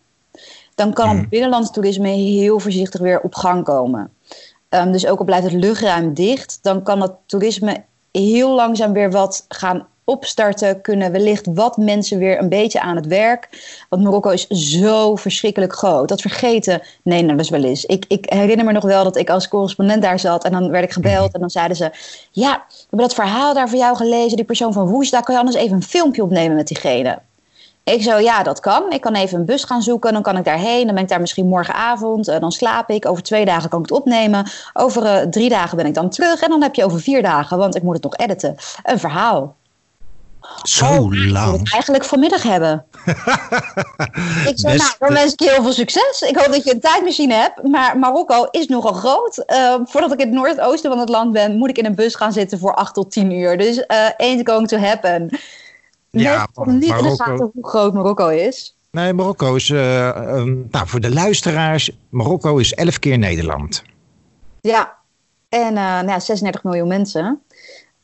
dan 0.75 0.93
kan 0.93 1.09
het 1.09 1.19
hmm. 1.19 1.29
binnenlands 1.29 1.71
toerisme 1.71 2.09
heel 2.09 2.61
voorzichtig 2.61 3.01
weer 3.01 3.21
op 3.21 3.35
gang 3.35 3.65
komen. 3.65 4.11
Um, 4.69 4.93
dus 4.93 5.07
ook 5.07 5.19
al 5.19 5.25
blijft 5.25 5.45
het 5.45 5.63
luchtruim 5.63 6.15
dicht, 6.15 6.59
dan 6.63 6.83
kan 6.83 7.01
het 7.01 7.13
toerisme 7.27 7.85
heel 8.13 8.55
langzaam 8.55 8.93
weer 8.93 9.11
wat 9.11 9.45
gaan 9.49 9.87
opstarten, 10.07 10.81
kunnen 10.81 11.13
wellicht 11.13 11.47
wat 11.55 11.77
mensen 11.77 12.19
weer 12.19 12.39
een 12.39 12.49
beetje 12.49 12.81
aan 12.81 12.97
het 12.97 13.07
werk. 13.07 13.49
Want 13.89 14.03
Marokko 14.03 14.31
is 14.31 14.47
zo 14.47 15.17
verschrikkelijk 15.17 15.73
groot. 15.73 16.09
Dat 16.09 16.21
vergeten 16.21 16.83
Nederlanders 17.03 17.51
wel 17.51 17.65
eens. 17.65 17.85
Ik, 17.85 18.05
ik 18.09 18.31
herinner 18.31 18.65
me 18.67 18.73
nog 18.73 18.85
wel 18.85 19.05
dat 19.05 19.17
ik 19.17 19.31
als 19.31 19.49
correspondent 19.49 20.03
daar 20.03 20.19
zat 20.19 20.45
en 20.45 20.53
dan 20.53 20.71
werd 20.71 20.85
ik 20.85 20.93
gebeld 20.93 21.35
en 21.35 21.41
dan 21.41 21.51
zeiden 21.51 21.77
ze: 21.77 21.91
Ja, 22.31 22.65
we 22.69 22.75
hebben 22.81 22.99
dat 22.99 23.15
verhaal 23.15 23.55
daar 23.55 23.69
voor 23.69 23.79
jou 23.79 23.97
gelezen, 23.97 24.37
die 24.37 24.47
persoon 24.47 24.73
van 24.73 25.05
daar 25.11 25.23
kan 25.23 25.35
je 25.35 25.41
anders 25.41 25.57
even 25.57 25.77
een 25.77 25.83
filmpje 25.83 26.23
opnemen 26.23 26.57
met 26.57 26.69
diegene. 26.69 27.19
Ik 27.85 28.03
zo, 28.03 28.19
ja, 28.19 28.43
dat 28.43 28.61
kan. 28.61 28.93
Ik 28.93 29.01
kan 29.01 29.15
even 29.15 29.39
een 29.39 29.45
bus 29.45 29.65
gaan 29.65 29.83
zoeken. 29.83 30.13
Dan 30.13 30.23
kan 30.23 30.37
ik 30.37 30.45
daarheen. 30.45 30.87
Dan 30.87 30.95
ben 30.95 31.03
ik 31.03 31.09
daar 31.09 31.21
misschien 31.21 31.47
morgenavond. 31.47 32.25
Dan 32.25 32.53
slaap 32.53 32.91
ik. 32.91 33.07
Over 33.07 33.23
twee 33.23 33.45
dagen 33.45 33.69
kan 33.69 33.79
ik 33.83 33.89
het 33.89 33.99
opnemen. 33.99 34.47
Over 34.73 35.03
uh, 35.03 35.17
drie 35.31 35.49
dagen 35.49 35.77
ben 35.77 35.87
ik 35.87 35.95
dan 35.95 36.11
terug. 36.11 36.43
En 36.43 36.49
dan 36.49 36.63
heb 36.63 36.75
je 36.75 36.85
over 36.85 37.01
vier 37.01 37.23
dagen, 37.23 37.59
want 37.59 37.77
ik 37.77 37.83
moet 37.83 37.95
het 37.95 38.03
nog 38.03 38.17
editen, 38.17 38.57
een 38.83 38.99
verhaal. 38.99 39.55
Zo 40.63 40.87
oh, 40.87 41.13
lang. 41.13 41.55
Ik 41.55 41.61
het 41.61 41.73
eigenlijk 41.73 42.05
vanmiddag 42.05 42.43
hebben. 42.43 42.85
ik 44.51 44.53
zei, 44.55 44.77
nou, 44.77 44.91
dan 44.99 45.13
wens 45.13 45.33
ik 45.33 45.41
je 45.41 45.51
heel 45.51 45.63
veel 45.63 45.73
succes. 45.73 46.25
Ik 46.29 46.37
hoop 46.37 46.53
dat 46.53 46.65
je 46.65 46.75
een 46.75 46.81
tijdmachine 46.81 47.35
hebt. 47.35 47.63
Maar 47.63 47.99
Marokko 47.99 48.47
is 48.51 48.67
nogal 48.67 48.93
groot. 48.93 49.45
Uh, 49.47 49.75
voordat 49.85 50.13
ik 50.13 50.21
in 50.21 50.27
het 50.27 50.35
noordoosten 50.35 50.91
van 50.91 51.01
het 51.01 51.09
land 51.09 51.33
ben, 51.33 51.57
moet 51.57 51.69
ik 51.69 51.79
in 51.79 51.85
een 51.85 51.95
bus 51.95 52.15
gaan 52.15 52.33
zitten 52.33 52.59
voor 52.59 52.75
8 52.75 52.95
tot 52.95 53.11
10 53.11 53.31
uur. 53.31 53.59
Dus 53.59 53.77
uh, 53.77 53.85
ain't 54.17 54.49
going 54.49 54.69
to 54.69 54.77
happen. 54.77 55.39
Ja, 56.11 56.49
niet 56.55 56.89
Marokko... 56.89 57.05
in 57.05 57.11
de 57.11 57.23
gaten 57.23 57.51
hoe 57.53 57.69
groot 57.69 57.95
Marokko 57.95 58.29
is. 58.29 58.77
Nee, 58.91 59.13
Marokko 59.13 59.55
is, 59.55 59.69
uh, 59.69 60.07
um, 60.07 60.67
nou, 60.71 60.89
voor 60.89 61.01
de 61.01 61.13
luisteraars, 61.13 61.91
Marokko 62.09 62.57
is 62.57 62.75
11 62.75 62.99
keer 62.99 63.19
Nederland. 63.19 63.83
Ja, 64.61 64.97
en 65.49 65.73
nou, 65.73 66.21
36 66.21 66.63
miljoen 66.63 66.89
mensen. 66.89 67.41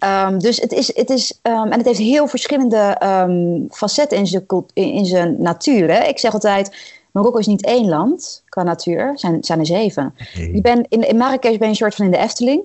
Um, 0.04 0.38
dus 0.38 0.60
het 0.60 0.72
is, 0.72 0.96
het 0.96 1.10
is 1.10 1.38
um, 1.42 1.52
en 1.52 1.78
het 1.78 1.86
heeft 1.86 1.98
heel 1.98 2.26
verschillende 2.26 3.00
um, 3.04 3.66
facetten 3.70 4.18
in 4.18 4.26
zijn, 4.26 4.44
in 4.74 5.06
zijn 5.06 5.36
natuur. 5.42 5.90
Hè? 5.90 6.04
Ik 6.04 6.18
zeg 6.18 6.32
altijd, 6.32 6.76
Marokko 7.10 7.38
is 7.38 7.46
niet 7.46 7.64
één 7.64 7.88
land 7.88 8.42
qua 8.48 8.62
natuur, 8.62 9.12
zijn, 9.14 9.44
zijn 9.44 9.58
er 9.58 9.66
zeven. 9.66 10.14
Je 10.34 10.60
bent 10.60 10.86
in, 10.88 11.08
in 11.08 11.16
Marrakesh 11.16 11.56
ben 11.56 11.60
je 11.60 11.72
een 11.72 11.74
soort 11.74 11.94
van 11.94 12.04
in 12.04 12.10
de 12.10 12.18
Efteling. 12.18 12.62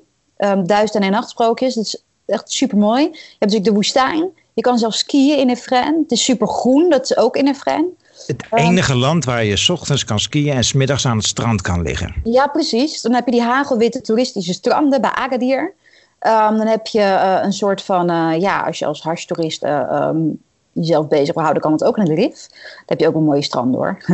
duizend 0.63 0.95
en 0.95 1.03
een 1.03 1.11
nacht 1.11 1.29
sprookjes, 1.29 1.73
dat 1.73 1.85
is 1.85 2.03
echt 2.25 2.51
super 2.51 2.77
mooi. 2.77 3.03
Je 3.03 3.09
hebt 3.11 3.39
natuurlijk 3.39 3.65
de 3.65 3.73
woestijn. 3.73 4.29
Je 4.53 4.61
kan 4.61 4.77
zelfs 4.77 4.97
skiën 4.97 5.37
in 5.37 5.49
Efren. 5.49 5.99
Het 6.01 6.11
is 6.11 6.23
super 6.23 6.47
groen, 6.47 6.89
dat 6.89 7.03
is 7.03 7.17
ook 7.17 7.35
in 7.35 7.47
Efren. 7.47 7.97
Het 8.27 8.43
enige 8.51 8.95
land 8.95 9.25
waar 9.25 9.43
je 9.43 9.57
s 9.57 9.69
ochtends 9.69 10.05
kan 10.05 10.19
skiën 10.19 10.53
en 10.53 10.63
smiddags 10.63 11.05
aan 11.05 11.17
het 11.17 11.25
strand 11.25 11.61
kan 11.61 11.81
liggen. 11.81 12.15
Ja, 12.23 12.47
precies. 12.47 13.01
Dan 13.01 13.13
heb 13.13 13.25
je 13.25 13.31
die 13.31 13.41
hagelwitte 13.41 14.01
toeristische 14.01 14.53
stranden 14.53 15.01
bij 15.01 15.09
Agadir. 15.09 15.73
Um, 16.19 16.57
dan 16.57 16.67
heb 16.67 16.87
je 16.87 16.99
uh, 16.99 17.39
een 17.41 17.53
soort 17.53 17.81
van, 17.81 18.11
uh, 18.11 18.39
ja, 18.39 18.61
als 18.61 18.79
je 18.79 18.85
als 18.85 19.01
harstoerist 19.01 19.63
uh, 19.63 20.07
um, 20.09 20.41
jezelf 20.71 21.07
bezig 21.07 21.33
wil 21.33 21.43
houden, 21.43 21.63
kan 21.63 21.71
het 21.71 21.83
ook 21.83 21.97
naar 21.97 22.05
de 22.05 22.13
Rif. 22.13 22.47
Dan 22.49 22.83
heb 22.85 22.99
je 22.99 23.07
ook 23.07 23.15
een 23.15 23.23
mooie 23.23 23.41
strand 23.41 23.75
hoor. 23.75 23.97
je 24.07 24.13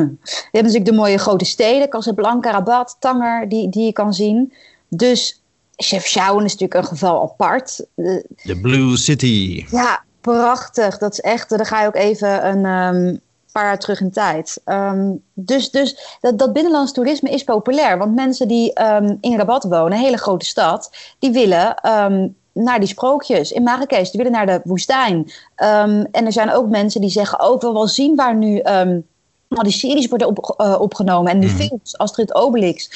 hebt 0.51 0.51
natuurlijk 0.51 0.85
de 0.85 0.91
mooie 0.91 1.17
grote 1.17 1.45
steden, 1.45 1.89
Casablanca, 1.89 2.51
Rabat, 2.51 2.95
Tanger, 2.99 3.49
die, 3.49 3.69
die 3.69 3.85
je 3.85 3.93
kan 3.93 4.13
zien. 4.13 4.53
Dus 4.87 5.43
Chefchaouen 5.75 6.45
is 6.45 6.51
natuurlijk 6.51 6.79
een 6.79 6.97
geval 6.97 7.21
apart. 7.21 7.85
De 7.95 8.59
Blue 8.61 8.97
City. 8.97 9.65
Ja, 9.69 10.03
prachtig. 10.21 10.97
Dat 10.97 11.11
is 11.11 11.19
echt, 11.19 11.49
daar 11.49 11.65
ga 11.65 11.81
je 11.81 11.87
ook 11.87 11.95
even 11.95 12.47
een... 12.47 12.65
Um, 12.65 13.21
paar 13.53 13.65
jaar 13.65 13.79
terug 13.79 14.01
in 14.01 14.11
tijd. 14.11 14.61
Um, 14.65 15.23
dus 15.33 15.71
dus 15.71 16.17
dat, 16.21 16.37
dat 16.37 16.53
binnenlands 16.53 16.91
toerisme 16.91 17.29
is 17.29 17.43
populair. 17.43 17.97
Want 17.97 18.15
mensen 18.15 18.47
die 18.47 18.81
um, 18.81 19.17
in 19.21 19.37
Rabat 19.37 19.63
wonen, 19.63 19.91
een 19.91 20.03
hele 20.03 20.17
grote 20.17 20.45
stad, 20.45 20.91
die 21.19 21.31
willen 21.31 21.89
um, 21.89 22.35
naar 22.53 22.79
die 22.79 22.87
sprookjes 22.87 23.51
in 23.51 23.63
Marrakesh. 23.63 24.09
Die 24.09 24.23
willen 24.23 24.37
naar 24.37 24.45
de 24.45 24.61
woestijn. 24.63 25.31
en 26.11 26.25
er 26.25 26.31
zijn 26.31 26.51
ook 26.51 26.69
mensen 26.69 27.01
die 27.01 27.09
zeggen, 27.09 27.39
ook 27.39 27.63
oh, 27.63 27.73
wel 27.73 27.87
zien 27.87 28.15
waar 28.15 28.35
nu 28.35 28.61
al 29.57 29.63
die 29.63 29.71
series 29.71 30.07
worden 30.07 30.27
op, 30.27 30.55
uh, 30.57 30.81
opgenomen 30.81 31.31
en 31.31 31.39
die 31.39 31.49
mm. 31.49 31.55
films, 31.55 31.97
Astrid 31.97 32.35
Obelix, 32.35 32.89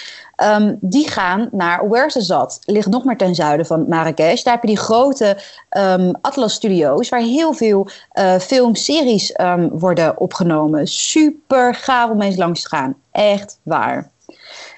um, 0.43 0.77
die 0.81 1.09
gaan 1.09 1.49
naar 1.51 1.79
Ouarzazate. 1.79 2.59
Ligt 2.65 2.87
nog 2.87 3.03
maar 3.03 3.17
ten 3.17 3.35
zuiden 3.35 3.65
van 3.65 3.85
Marrakesh. 3.87 4.43
Daar 4.43 4.53
heb 4.53 4.61
je 4.61 4.69
die 4.69 4.77
grote 4.77 5.37
um, 5.77 6.11
Atlas 6.21 6.53
Studios, 6.53 7.09
waar 7.09 7.21
heel 7.21 7.53
veel 7.53 7.87
uh, 8.19 8.35
filmseries 8.35 9.39
um, 9.39 9.69
worden 9.69 10.19
opgenomen. 10.19 10.87
Super 10.87 11.75
gaaf 11.75 12.09
om 12.09 12.21
eens 12.21 12.37
langs 12.37 12.61
te 12.61 12.67
gaan. 12.67 12.95
Echt 13.11 13.59
waar. 13.63 14.11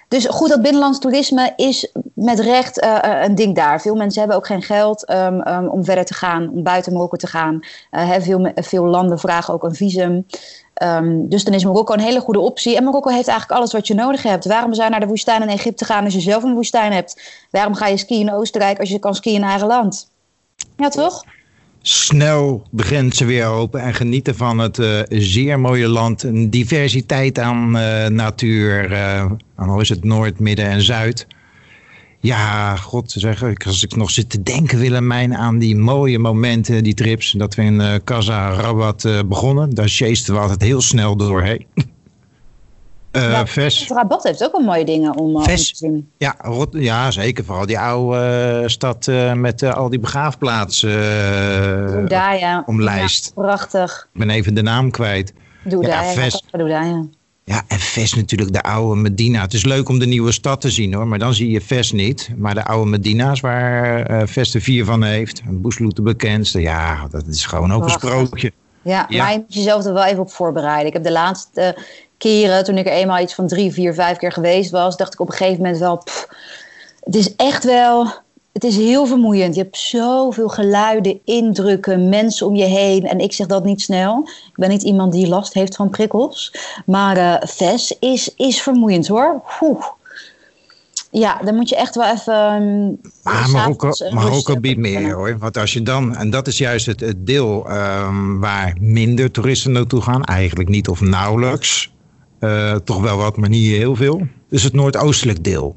Dus 0.09 0.25
goed, 0.25 0.49
dat 0.49 0.61
binnenlands 0.61 0.99
toerisme 0.99 1.53
is 1.55 1.91
met 2.13 2.39
recht 2.39 2.83
uh, 2.83 2.97
een 3.23 3.35
ding 3.35 3.55
daar. 3.55 3.81
Veel 3.81 3.95
mensen 3.95 4.19
hebben 4.19 4.37
ook 4.37 4.45
geen 4.45 4.61
geld 4.61 5.09
um, 5.09 5.47
um, 5.47 5.67
om 5.67 5.83
verder 5.83 6.05
te 6.05 6.13
gaan, 6.13 6.49
om 6.49 6.63
buiten 6.63 6.93
Marokko 6.93 7.17
te 7.17 7.27
gaan. 7.27 7.59
Uh, 7.91 8.11
veel, 8.19 8.51
veel 8.55 8.85
landen 8.85 9.19
vragen 9.19 9.53
ook 9.53 9.63
een 9.63 9.75
visum. 9.75 10.25
Um, 10.83 11.29
dus 11.29 11.43
dan 11.43 11.53
is 11.53 11.63
Marokko 11.63 11.93
een 11.93 11.99
hele 11.99 12.19
goede 12.19 12.39
optie. 12.39 12.75
En 12.75 12.83
Marokko 12.83 13.09
heeft 13.09 13.27
eigenlijk 13.27 13.59
alles 13.59 13.71
wat 13.71 13.87
je 13.87 13.93
nodig 13.93 14.23
hebt. 14.23 14.45
Waarom 14.45 14.73
zou 14.73 14.85
je 14.85 14.91
naar 14.91 14.99
de 14.99 15.07
woestijn 15.07 15.41
in 15.41 15.49
Egypte 15.49 15.85
gaan 15.85 16.03
als 16.03 16.13
je 16.13 16.19
zelf 16.19 16.43
een 16.43 16.53
woestijn 16.53 16.91
hebt? 16.91 17.21
Waarom 17.51 17.73
ga 17.73 17.87
je 17.87 17.97
skiën 17.97 18.19
in 18.19 18.33
Oostenrijk 18.33 18.79
als 18.79 18.89
je 18.89 18.99
kan 18.99 19.15
skiën 19.15 19.35
in 19.35 19.43
eigen 19.43 19.67
land? 19.67 20.11
Ja, 20.77 20.89
toch? 20.89 21.23
Snel 21.91 22.67
de 22.71 22.83
grenzen 22.83 23.27
weer 23.27 23.45
open 23.45 23.81
en 23.81 23.93
genieten 23.93 24.35
van 24.35 24.57
het 24.57 24.77
uh, 24.77 24.99
zeer 25.09 25.59
mooie 25.59 25.87
land. 25.87 26.23
Een 26.23 26.49
diversiteit 26.49 27.39
aan 27.39 27.77
uh, 27.77 28.07
natuur. 28.07 28.91
Uh, 28.91 29.31
al 29.55 29.79
is 29.79 29.89
het 29.89 30.03
Noord, 30.03 30.39
Midden 30.39 30.65
en 30.65 30.81
Zuid. 30.81 31.27
Ja, 32.19 32.75
god 32.75 33.11
zeg, 33.11 33.43
als 33.65 33.83
ik 33.83 33.95
nog 33.95 34.11
zit 34.11 34.29
te 34.29 34.43
denken, 34.43 34.79
Willemijn, 34.79 35.35
aan 35.35 35.59
die 35.59 35.75
mooie 35.75 36.19
momenten, 36.19 36.83
die 36.83 36.93
trips. 36.93 37.31
Dat 37.31 37.55
we 37.55 37.61
in 37.61 37.79
uh, 37.79 37.93
Casa 38.03 38.53
Rabat 38.53 39.07
begonnen. 39.27 39.69
Daar 39.69 39.89
chasten 39.89 40.33
we 40.33 40.39
altijd 40.39 40.61
heel 40.61 40.81
snel 40.81 41.15
doorheen. 41.15 41.65
Uh, 43.11 43.31
ja, 43.31 43.47
Ves. 43.47 43.87
Rabat 43.87 44.23
heeft 44.23 44.43
ook 44.43 44.51
wel 44.51 44.61
mooie 44.61 44.85
dingen 44.85 45.17
om, 45.17 45.35
om 45.35 45.43
te 45.43 45.57
zien. 45.57 46.09
Ja, 46.17 46.35
rot, 46.37 46.67
ja, 46.71 47.11
zeker. 47.11 47.45
Vooral 47.45 47.65
die 47.65 47.79
oude 47.79 48.63
stad 48.65 49.11
met 49.35 49.63
al 49.63 49.89
die 49.89 49.99
begraafplaatsen 49.99 50.91
omlijst. 52.65 53.31
Ja, 53.35 53.41
prachtig. 53.41 54.07
Ik 54.13 54.19
ben 54.19 54.29
even 54.29 54.53
de 54.53 54.61
naam 54.61 54.91
kwijt. 54.91 55.33
Doedaya. 55.63 56.01
Ja, 56.01 56.11
Ves. 56.11 56.43
Doedaya. 56.51 57.05
Ja, 57.43 57.63
en 57.67 57.79
Ves 57.79 58.13
natuurlijk, 58.13 58.53
de 58.53 58.61
oude 58.61 59.01
Medina. 59.01 59.41
Het 59.41 59.53
is 59.53 59.65
leuk 59.65 59.89
om 59.89 59.99
de 59.99 60.05
nieuwe 60.05 60.31
stad 60.31 60.61
te 60.61 60.69
zien 60.69 60.93
hoor, 60.93 61.07
maar 61.07 61.19
dan 61.19 61.33
zie 61.33 61.51
je 61.51 61.61
Ves 61.61 61.91
niet. 61.91 62.29
Maar 62.37 62.53
de 62.53 62.63
oude 62.63 62.89
Medina's 62.89 63.39
waar 63.39 64.27
Ves 64.27 64.53
er 64.53 64.61
vier 64.61 64.85
van 64.85 65.03
heeft, 65.03 65.41
Boesloet 65.45 65.95
de 65.95 66.01
bekendste, 66.01 66.61
ja, 66.61 67.07
dat 67.11 67.27
is 67.27 67.45
gewoon 67.45 67.73
ook 67.73 67.83
een 67.83 67.89
sprookje. 67.89 68.51
Ja, 68.81 69.05
ja, 69.09 69.23
maar 69.23 69.31
je 69.31 69.37
moet 69.37 69.53
jezelf 69.53 69.85
er 69.85 69.93
wel 69.93 70.05
even 70.05 70.19
op 70.19 70.31
voorbereiden. 70.31 70.87
Ik 70.87 70.93
heb 70.93 71.03
de 71.03 71.11
laatste 71.11 71.77
keren, 72.19 72.63
toen 72.63 72.77
ik 72.77 72.85
er 72.85 72.91
eenmaal 72.91 73.19
iets 73.19 73.33
van 73.33 73.47
drie, 73.47 73.73
vier, 73.73 73.93
vijf 73.93 74.17
keer 74.17 74.31
geweest 74.31 74.71
was, 74.71 74.97
dacht 74.97 75.13
ik 75.13 75.19
op 75.19 75.27
een 75.27 75.35
gegeven 75.35 75.61
moment 75.61 75.79
wel, 75.79 75.97
pff, 75.97 76.27
het 77.03 77.15
is 77.15 77.35
echt 77.35 77.63
wel 77.63 78.07
het 78.53 78.63
is 78.63 78.77
heel 78.77 79.05
vermoeiend. 79.05 79.55
Je 79.55 79.61
hebt 79.61 79.77
zoveel 79.77 80.49
geluiden, 80.49 81.19
indrukken, 81.25 82.09
mensen 82.09 82.47
om 82.47 82.55
je 82.55 82.65
heen. 82.65 83.07
En 83.07 83.19
ik 83.19 83.33
zeg 83.33 83.47
dat 83.47 83.63
niet 83.63 83.81
snel. 83.81 84.29
Ik 84.47 84.55
ben 84.55 84.69
niet 84.69 84.83
iemand 84.83 85.11
die 85.11 85.27
last 85.27 85.53
heeft 85.53 85.75
van 85.75 85.89
prikkels. 85.89 86.55
Maar 86.85 87.17
uh, 87.17 87.35
VES 87.39 87.95
is, 87.99 88.33
is 88.35 88.61
vermoeiend 88.61 89.07
hoor. 89.07 89.41
Oeh. 89.61 89.85
Ja, 91.11 91.39
dan 91.43 91.55
moet 91.55 91.69
je 91.69 91.75
echt 91.75 91.95
wel 91.95 92.05
even. 92.05 92.99
Maar 93.23 93.49
Marokko, 93.49 93.91
Marokko 94.11 94.59
biedt 94.59 94.79
meer 94.79 95.13
hoor. 95.13 95.37
Want 95.37 95.57
als 95.57 95.73
je 95.73 95.81
dan, 95.81 96.15
en 96.15 96.29
dat 96.29 96.47
is 96.47 96.57
juist 96.57 96.85
het, 96.85 96.99
het 96.99 97.27
deel 97.27 97.71
um, 97.71 98.39
waar 98.39 98.75
minder 98.79 99.31
toeristen 99.31 99.71
naartoe 99.71 100.01
gaan, 100.01 100.23
eigenlijk 100.23 100.69
niet 100.69 100.87
of 100.87 101.01
nauwelijks. 101.01 101.91
Uh, 102.39 102.75
toch 102.75 103.01
wel 103.01 103.17
wat, 103.17 103.37
maar 103.37 103.49
niet 103.49 103.71
heel 103.71 103.95
veel. 103.95 104.27
Dus 104.49 104.63
het 104.63 104.73
noordoostelijk 104.73 105.43
deel. 105.43 105.75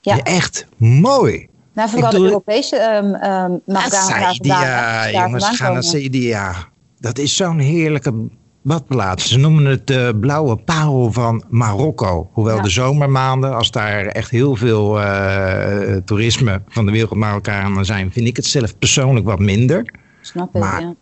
Ja. 0.00 0.14
ja 0.14 0.22
echt 0.22 0.66
mooi. 0.76 1.48
Nou, 1.74 1.88
vooral 1.88 2.10
de 2.10 2.18
Europese 2.18 3.00
um, 3.02 3.30
um, 3.30 3.60
Ja, 4.42 5.10
jongens, 5.10 5.48
gaan 5.48 5.72
naar 5.72 5.82
Saidia. 5.82 6.54
Dat 6.98 7.18
is 7.18 7.36
zo'n 7.36 7.58
heerlijke 7.58 8.12
badplaats. 8.62 9.28
Ze 9.28 9.38
noemen 9.38 9.64
het 9.64 9.86
de 9.86 10.16
blauwe 10.20 10.56
parel 10.56 11.12
van 11.12 11.44
Marokko. 11.48 12.30
Hoewel 12.32 12.56
ja. 12.56 12.62
de 12.62 12.70
zomermaanden, 12.70 13.56
als 13.56 13.70
daar 13.70 14.06
echt 14.06 14.30
heel 14.30 14.56
veel 14.56 15.00
uh, 15.00 15.96
toerisme 16.04 16.62
van 16.68 16.86
de 16.86 16.92
wereld 16.92 17.14
Marokkanen 17.14 17.84
zijn, 17.84 18.12
vind 18.12 18.26
ik 18.26 18.36
het 18.36 18.46
zelf 18.46 18.78
persoonlijk 18.78 19.26
wat 19.26 19.38
minder. 19.38 19.94
Snap 20.20 20.54
ik, 20.54 20.60
maar, 20.60 20.80
ja. 20.80 20.94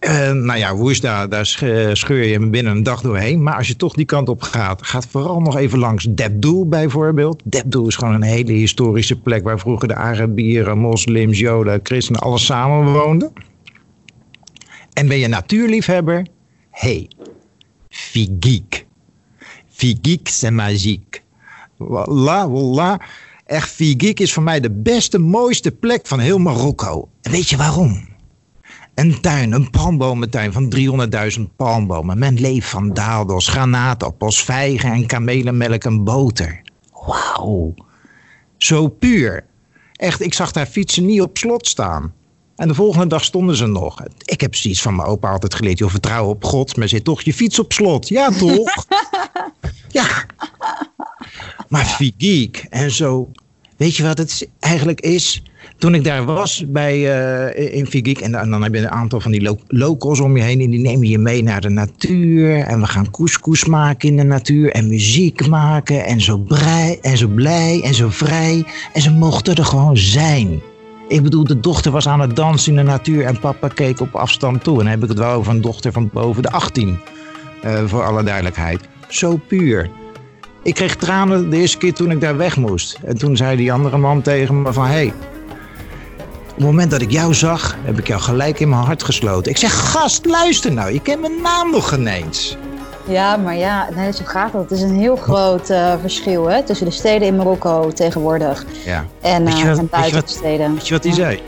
Uh, 0.00 0.30
nou 0.32 0.58
ja, 0.58 0.74
woest 0.74 1.02
daar, 1.02 1.28
daar 1.28 1.46
scheur 1.92 2.24
je 2.24 2.48
binnen 2.48 2.76
een 2.76 2.82
dag 2.82 3.00
doorheen. 3.00 3.42
Maar 3.42 3.56
als 3.56 3.68
je 3.68 3.76
toch 3.76 3.94
die 3.94 4.04
kant 4.04 4.28
op 4.28 4.42
gaat, 4.42 4.86
gaat 4.86 5.06
vooral 5.06 5.40
nog 5.40 5.56
even 5.56 5.78
langs 5.78 6.06
Debdoel 6.10 6.68
bijvoorbeeld. 6.68 7.42
Debdoel 7.44 7.86
is 7.86 7.96
gewoon 7.96 8.14
een 8.14 8.22
hele 8.22 8.52
historische 8.52 9.20
plek 9.20 9.44
waar 9.44 9.58
vroeger 9.58 9.88
de 9.88 9.94
Arabieren, 9.94 10.78
moslims, 10.78 11.38
joden, 11.38 11.80
christenen, 11.82 12.20
alles 12.20 12.44
samen 12.44 12.92
woonden. 12.92 13.32
En 14.92 15.08
ben 15.08 15.18
je 15.18 15.28
natuurliefhebber? 15.28 16.26
Hey, 16.70 17.10
Figik. 17.88 18.86
Figik 19.68 20.28
c'est 20.28 20.52
magique. 20.52 21.20
Wallah, 21.76 22.52
wallah. 22.52 22.98
Echt, 23.46 23.70
Figik 23.70 24.20
is 24.20 24.32
voor 24.32 24.42
mij 24.42 24.60
de 24.60 24.70
beste, 24.70 25.18
mooiste 25.18 25.70
plek 25.70 26.06
van 26.06 26.18
heel 26.18 26.38
Marokko. 26.38 27.08
En 27.22 27.30
weet 27.30 27.48
je 27.48 27.56
waarom? 27.56 28.09
Een 29.00 29.20
tuin, 29.20 29.52
een 29.52 29.70
palmbomentuin 29.70 30.52
van 30.52 30.74
300.000 31.38 31.42
palmbomen. 31.56 32.18
Men 32.18 32.40
leeft 32.40 32.68
van 32.68 32.92
daaldos, 32.92 33.48
granaatappels, 33.48 34.42
vijgen 34.42 34.92
en 34.92 35.06
kamelenmelk 35.06 35.84
en 35.84 36.04
boter. 36.04 36.62
Wauw. 36.92 37.74
Zo 38.56 38.88
puur. 38.88 39.44
Echt, 39.92 40.20
ik 40.20 40.34
zag 40.34 40.52
daar 40.52 40.66
fietsen 40.66 41.06
niet 41.06 41.20
op 41.20 41.38
slot 41.38 41.66
staan. 41.66 42.12
En 42.56 42.68
de 42.68 42.74
volgende 42.74 43.06
dag 43.06 43.24
stonden 43.24 43.56
ze 43.56 43.66
nog. 43.66 44.02
Ik 44.24 44.40
heb 44.40 44.54
zoiets 44.54 44.82
van 44.82 44.96
mijn 44.96 45.08
opa 45.08 45.30
altijd 45.30 45.54
geleerd. 45.54 45.78
Je 45.78 45.90
vertrouwen 45.90 46.34
op 46.34 46.44
God, 46.44 46.76
maar 46.76 46.88
zit 46.88 47.04
toch 47.04 47.22
je 47.22 47.34
fiets 47.34 47.58
op 47.58 47.72
slot. 47.72 48.08
Ja, 48.08 48.30
toch? 48.30 48.86
ja. 49.98 50.26
Maar 51.68 51.84
Figiek 51.84 52.66
en 52.70 52.90
zo. 52.90 53.30
Weet 53.76 53.96
je 53.96 54.02
wat 54.02 54.18
het 54.18 54.48
eigenlijk 54.58 55.00
is? 55.00 55.42
Toen 55.80 55.94
ik 55.94 56.04
daar 56.04 56.24
was 56.24 56.64
bij, 56.66 56.98
uh, 56.98 57.76
in 57.76 57.86
Figik, 57.86 58.20
en, 58.20 58.32
dan 58.32 58.62
heb 58.62 58.74
je 58.74 58.80
een 58.80 58.90
aantal 58.90 59.20
van 59.20 59.30
die 59.30 59.42
lo 59.42 59.58
locals 59.68 60.20
om 60.20 60.36
je 60.36 60.42
heen, 60.42 60.60
en 60.60 60.70
die 60.70 60.80
nemen 60.80 61.08
je 61.08 61.18
mee 61.18 61.42
naar 61.42 61.60
de 61.60 61.68
natuur. 61.68 62.58
En 62.58 62.80
we 62.80 62.86
gaan 62.86 63.10
couscous 63.10 63.64
maken 63.64 64.08
in 64.08 64.16
de 64.16 64.22
natuur, 64.22 64.70
en 64.70 64.88
muziek 64.88 65.46
maken, 65.46 66.04
en 66.04 66.20
zo, 66.20 66.38
brei, 66.38 66.98
en 67.00 67.16
zo 67.16 67.28
blij, 67.28 67.80
en 67.84 67.94
zo 67.94 68.08
vrij. 68.08 68.64
En 68.92 69.02
ze 69.02 69.10
mochten 69.10 69.54
er 69.54 69.64
gewoon 69.64 69.96
zijn. 69.96 70.60
Ik 71.08 71.22
bedoel, 71.22 71.44
de 71.44 71.60
dochter 71.60 71.92
was 71.92 72.08
aan 72.08 72.20
het 72.20 72.36
dansen 72.36 72.72
in 72.72 72.78
de 72.84 72.90
natuur 72.90 73.24
en 73.24 73.38
papa 73.38 73.68
keek 73.68 74.00
op 74.00 74.14
afstand 74.14 74.64
toe. 74.64 74.78
En 74.78 74.84
dan 74.84 74.92
heb 74.92 75.02
ik 75.02 75.08
het 75.08 75.18
wel 75.18 75.32
over 75.32 75.52
een 75.52 75.60
dochter 75.60 75.92
van 75.92 76.10
boven 76.12 76.42
de 76.42 76.50
18, 76.50 76.98
uh, 77.64 77.84
voor 77.86 78.02
alle 78.02 78.22
duidelijkheid. 78.22 78.80
Zo 79.08 79.40
puur. 79.48 79.90
Ik 80.62 80.74
kreeg 80.74 80.96
tranen 80.96 81.50
de 81.50 81.56
eerste 81.56 81.78
keer 81.78 81.92
toen 81.92 82.10
ik 82.10 82.20
daar 82.20 82.36
weg 82.36 82.56
moest. 82.56 82.98
En 83.04 83.18
toen 83.18 83.36
zei 83.36 83.56
die 83.56 83.72
andere 83.72 83.98
man 83.98 84.22
tegen 84.22 84.62
me 84.62 84.72
van... 84.72 84.86
hey, 84.86 85.12
het 86.60 86.68
moment 86.68 86.90
dat 86.90 87.02
ik 87.02 87.10
jou 87.10 87.34
zag, 87.34 87.76
heb 87.82 87.98
ik 87.98 88.06
jou 88.06 88.20
gelijk 88.20 88.60
in 88.60 88.68
mijn 88.68 88.82
hart 88.82 89.02
gesloten. 89.02 89.50
Ik 89.50 89.56
zeg, 89.56 89.90
gast, 89.90 90.26
luister 90.26 90.72
nou, 90.72 90.92
je 90.92 91.00
kent 91.00 91.20
mijn 91.20 91.42
naam 91.42 91.70
nog 91.70 91.92
ineens. 91.92 92.56
Ja, 93.04 93.36
maar 93.36 93.56
ja, 93.56 93.88
nee, 93.94 94.12
zo 94.12 94.22
gaat 94.24 94.52
dat. 94.52 94.62
Het 94.62 94.70
is 94.70 94.82
een 94.82 94.96
heel 94.96 95.16
groot 95.16 95.70
uh, 95.70 95.92
verschil 96.00 96.46
hè, 96.46 96.62
tussen 96.62 96.86
de 96.86 96.92
steden 96.92 97.28
in 97.28 97.36
Marokko 97.36 97.90
tegenwoordig 97.90 98.64
ja. 98.84 99.04
en, 99.20 99.46
uh, 99.46 99.64
wat, 99.64 99.78
en 99.78 99.88
buiten 99.90 100.14
wat, 100.14 100.28
de 100.28 100.34
steden. 100.34 100.74
Weet 100.74 100.88
je 100.88 100.94
wat 100.94 101.02
hij 101.02 101.12
ja. 101.12 101.18
zei? 101.18 101.40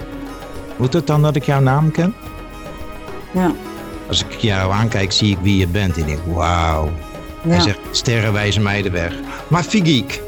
Moet 0.77 0.92
het 0.92 1.07
dan 1.07 1.22
dat 1.22 1.37
ik 1.37 1.44
jouw 1.44 1.61
naam 1.61 1.90
ken? 1.90 2.14
Ja. 3.31 3.53
Als 4.09 4.25
ik 4.25 4.37
jou 4.37 4.72
aankijk, 4.72 5.12
zie 5.12 5.31
ik 5.31 5.38
wie 5.42 5.57
je 5.57 5.66
bent 5.66 5.94
en 5.94 6.01
ik 6.01 6.07
denk, 6.07 6.20
wauw. 6.27 6.90
Ja. 7.42 7.51
Hij 7.51 7.61
zegt, 7.61 7.79
sterren 7.90 8.33
wijzen 8.33 8.62
mij 8.62 8.83
de 8.83 8.90
weg. 8.90 9.12
Maar 9.48 9.62
Figik, 9.62 10.22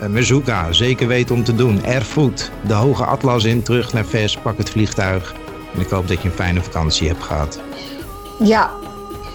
Mezuka, 0.00 0.72
zeker 0.72 1.06
weten 1.06 1.34
om 1.34 1.44
te 1.44 1.54
doen. 1.54 1.84
Erfgoed, 1.84 2.50
de 2.66 2.74
hoge 2.74 3.04
atlas 3.04 3.44
in, 3.44 3.62
terug 3.62 3.92
naar 3.92 4.04
Vers, 4.04 4.36
pak 4.36 4.58
het 4.58 4.70
vliegtuig. 4.70 5.34
En 5.74 5.80
ik 5.80 5.88
hoop 5.88 6.08
dat 6.08 6.22
je 6.22 6.28
een 6.28 6.34
fijne 6.34 6.62
vakantie 6.62 7.08
hebt 7.08 7.22
gehad. 7.22 7.60
Ja, 8.38 8.70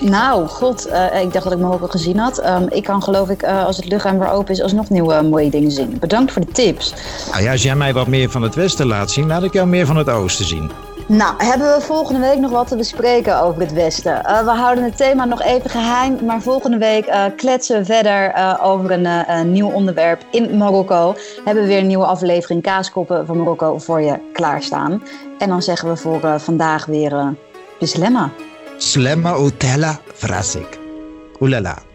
nou, 0.02 0.48
god, 0.48 0.88
uh, 0.88 1.22
ik 1.22 1.34
dacht 1.34 1.44
dat 1.44 1.54
ik 1.54 1.60
me 1.60 1.74
ook 1.74 1.82
al 1.82 1.88
gezien 1.88 2.18
had. 2.18 2.46
Um, 2.46 2.66
ik 2.70 2.84
kan 2.84 3.04
geloof 3.04 3.30
ik, 3.30 3.44
uh, 3.44 3.66
als 3.66 3.78
het 3.78 3.86
luchtruim 3.86 4.20
weer 4.20 4.32
open 4.32 4.54
is, 4.54 4.62
alsnog 4.62 4.90
nieuwe 4.90 5.14
uh, 5.14 5.22
mooie 5.22 5.50
dingen 5.50 5.72
zien. 5.72 5.98
Bedankt 6.00 6.32
voor 6.32 6.42
de 6.42 6.52
tips. 6.52 6.94
Nou 7.32 7.44
ja, 7.44 7.52
als 7.52 7.64
jij 7.64 7.76
mij 7.76 7.94
wat 7.94 8.08
meer 8.08 8.30
van 8.30 8.42
het 8.42 8.56
westen 8.56 8.88
laat 8.88 9.12
zien, 9.12 9.28
laat 9.28 9.44
ik 9.44 9.54
jou 9.54 9.68
meer 9.68 9.86
van 9.86 9.98
het 9.98 10.10
oosten 10.10 10.46
zien. 10.46 10.72
Nou, 11.12 11.44
hebben 11.44 11.76
we 11.76 11.82
volgende 11.82 12.20
week 12.20 12.40
nog 12.40 12.52
wat 12.52 12.68
te 12.68 12.76
bespreken 12.76 13.42
over 13.42 13.62
het 13.62 13.74
Westen? 13.74 14.22
Uh, 14.26 14.44
we 14.44 14.50
houden 14.50 14.84
het 14.84 14.98
thema 14.98 15.26
nog 15.26 15.42
even 15.42 15.70
geheim, 15.70 16.26
maar 16.26 16.42
volgende 16.42 16.78
week 16.78 17.08
uh, 17.08 17.26
kletsen 17.36 17.78
we 17.78 17.86
verder 17.86 18.36
uh, 18.36 18.60
over 18.62 18.92
een, 18.92 19.52
nieuw 19.52 19.72
onderwerp 19.72 20.26
in 20.32 20.58
Marokko. 20.58 21.16
Hebben 21.46 21.64
we 21.64 21.70
weer 21.70 21.80
een 21.80 21.88
nieuwe 21.88 22.06
aflevering 22.06 22.62
Kaaskoppen 22.62 23.26
van 23.26 23.38
Marokko 23.38 23.78
voor 23.78 24.02
je 24.02 24.20
klaarstaan. 24.34 25.04
En 25.40 25.50
dan 25.50 25.62
zeggen 25.62 25.90
we 25.90 25.98
voor 25.98 26.40
vandaag 26.40 26.86
weer 26.86 27.12
uh, 27.12 27.28
Slemma. 27.80 28.30
Slemma 28.78 29.38
utella 29.38 30.00
frasik. 30.14 30.80
Oelala. 31.40 31.91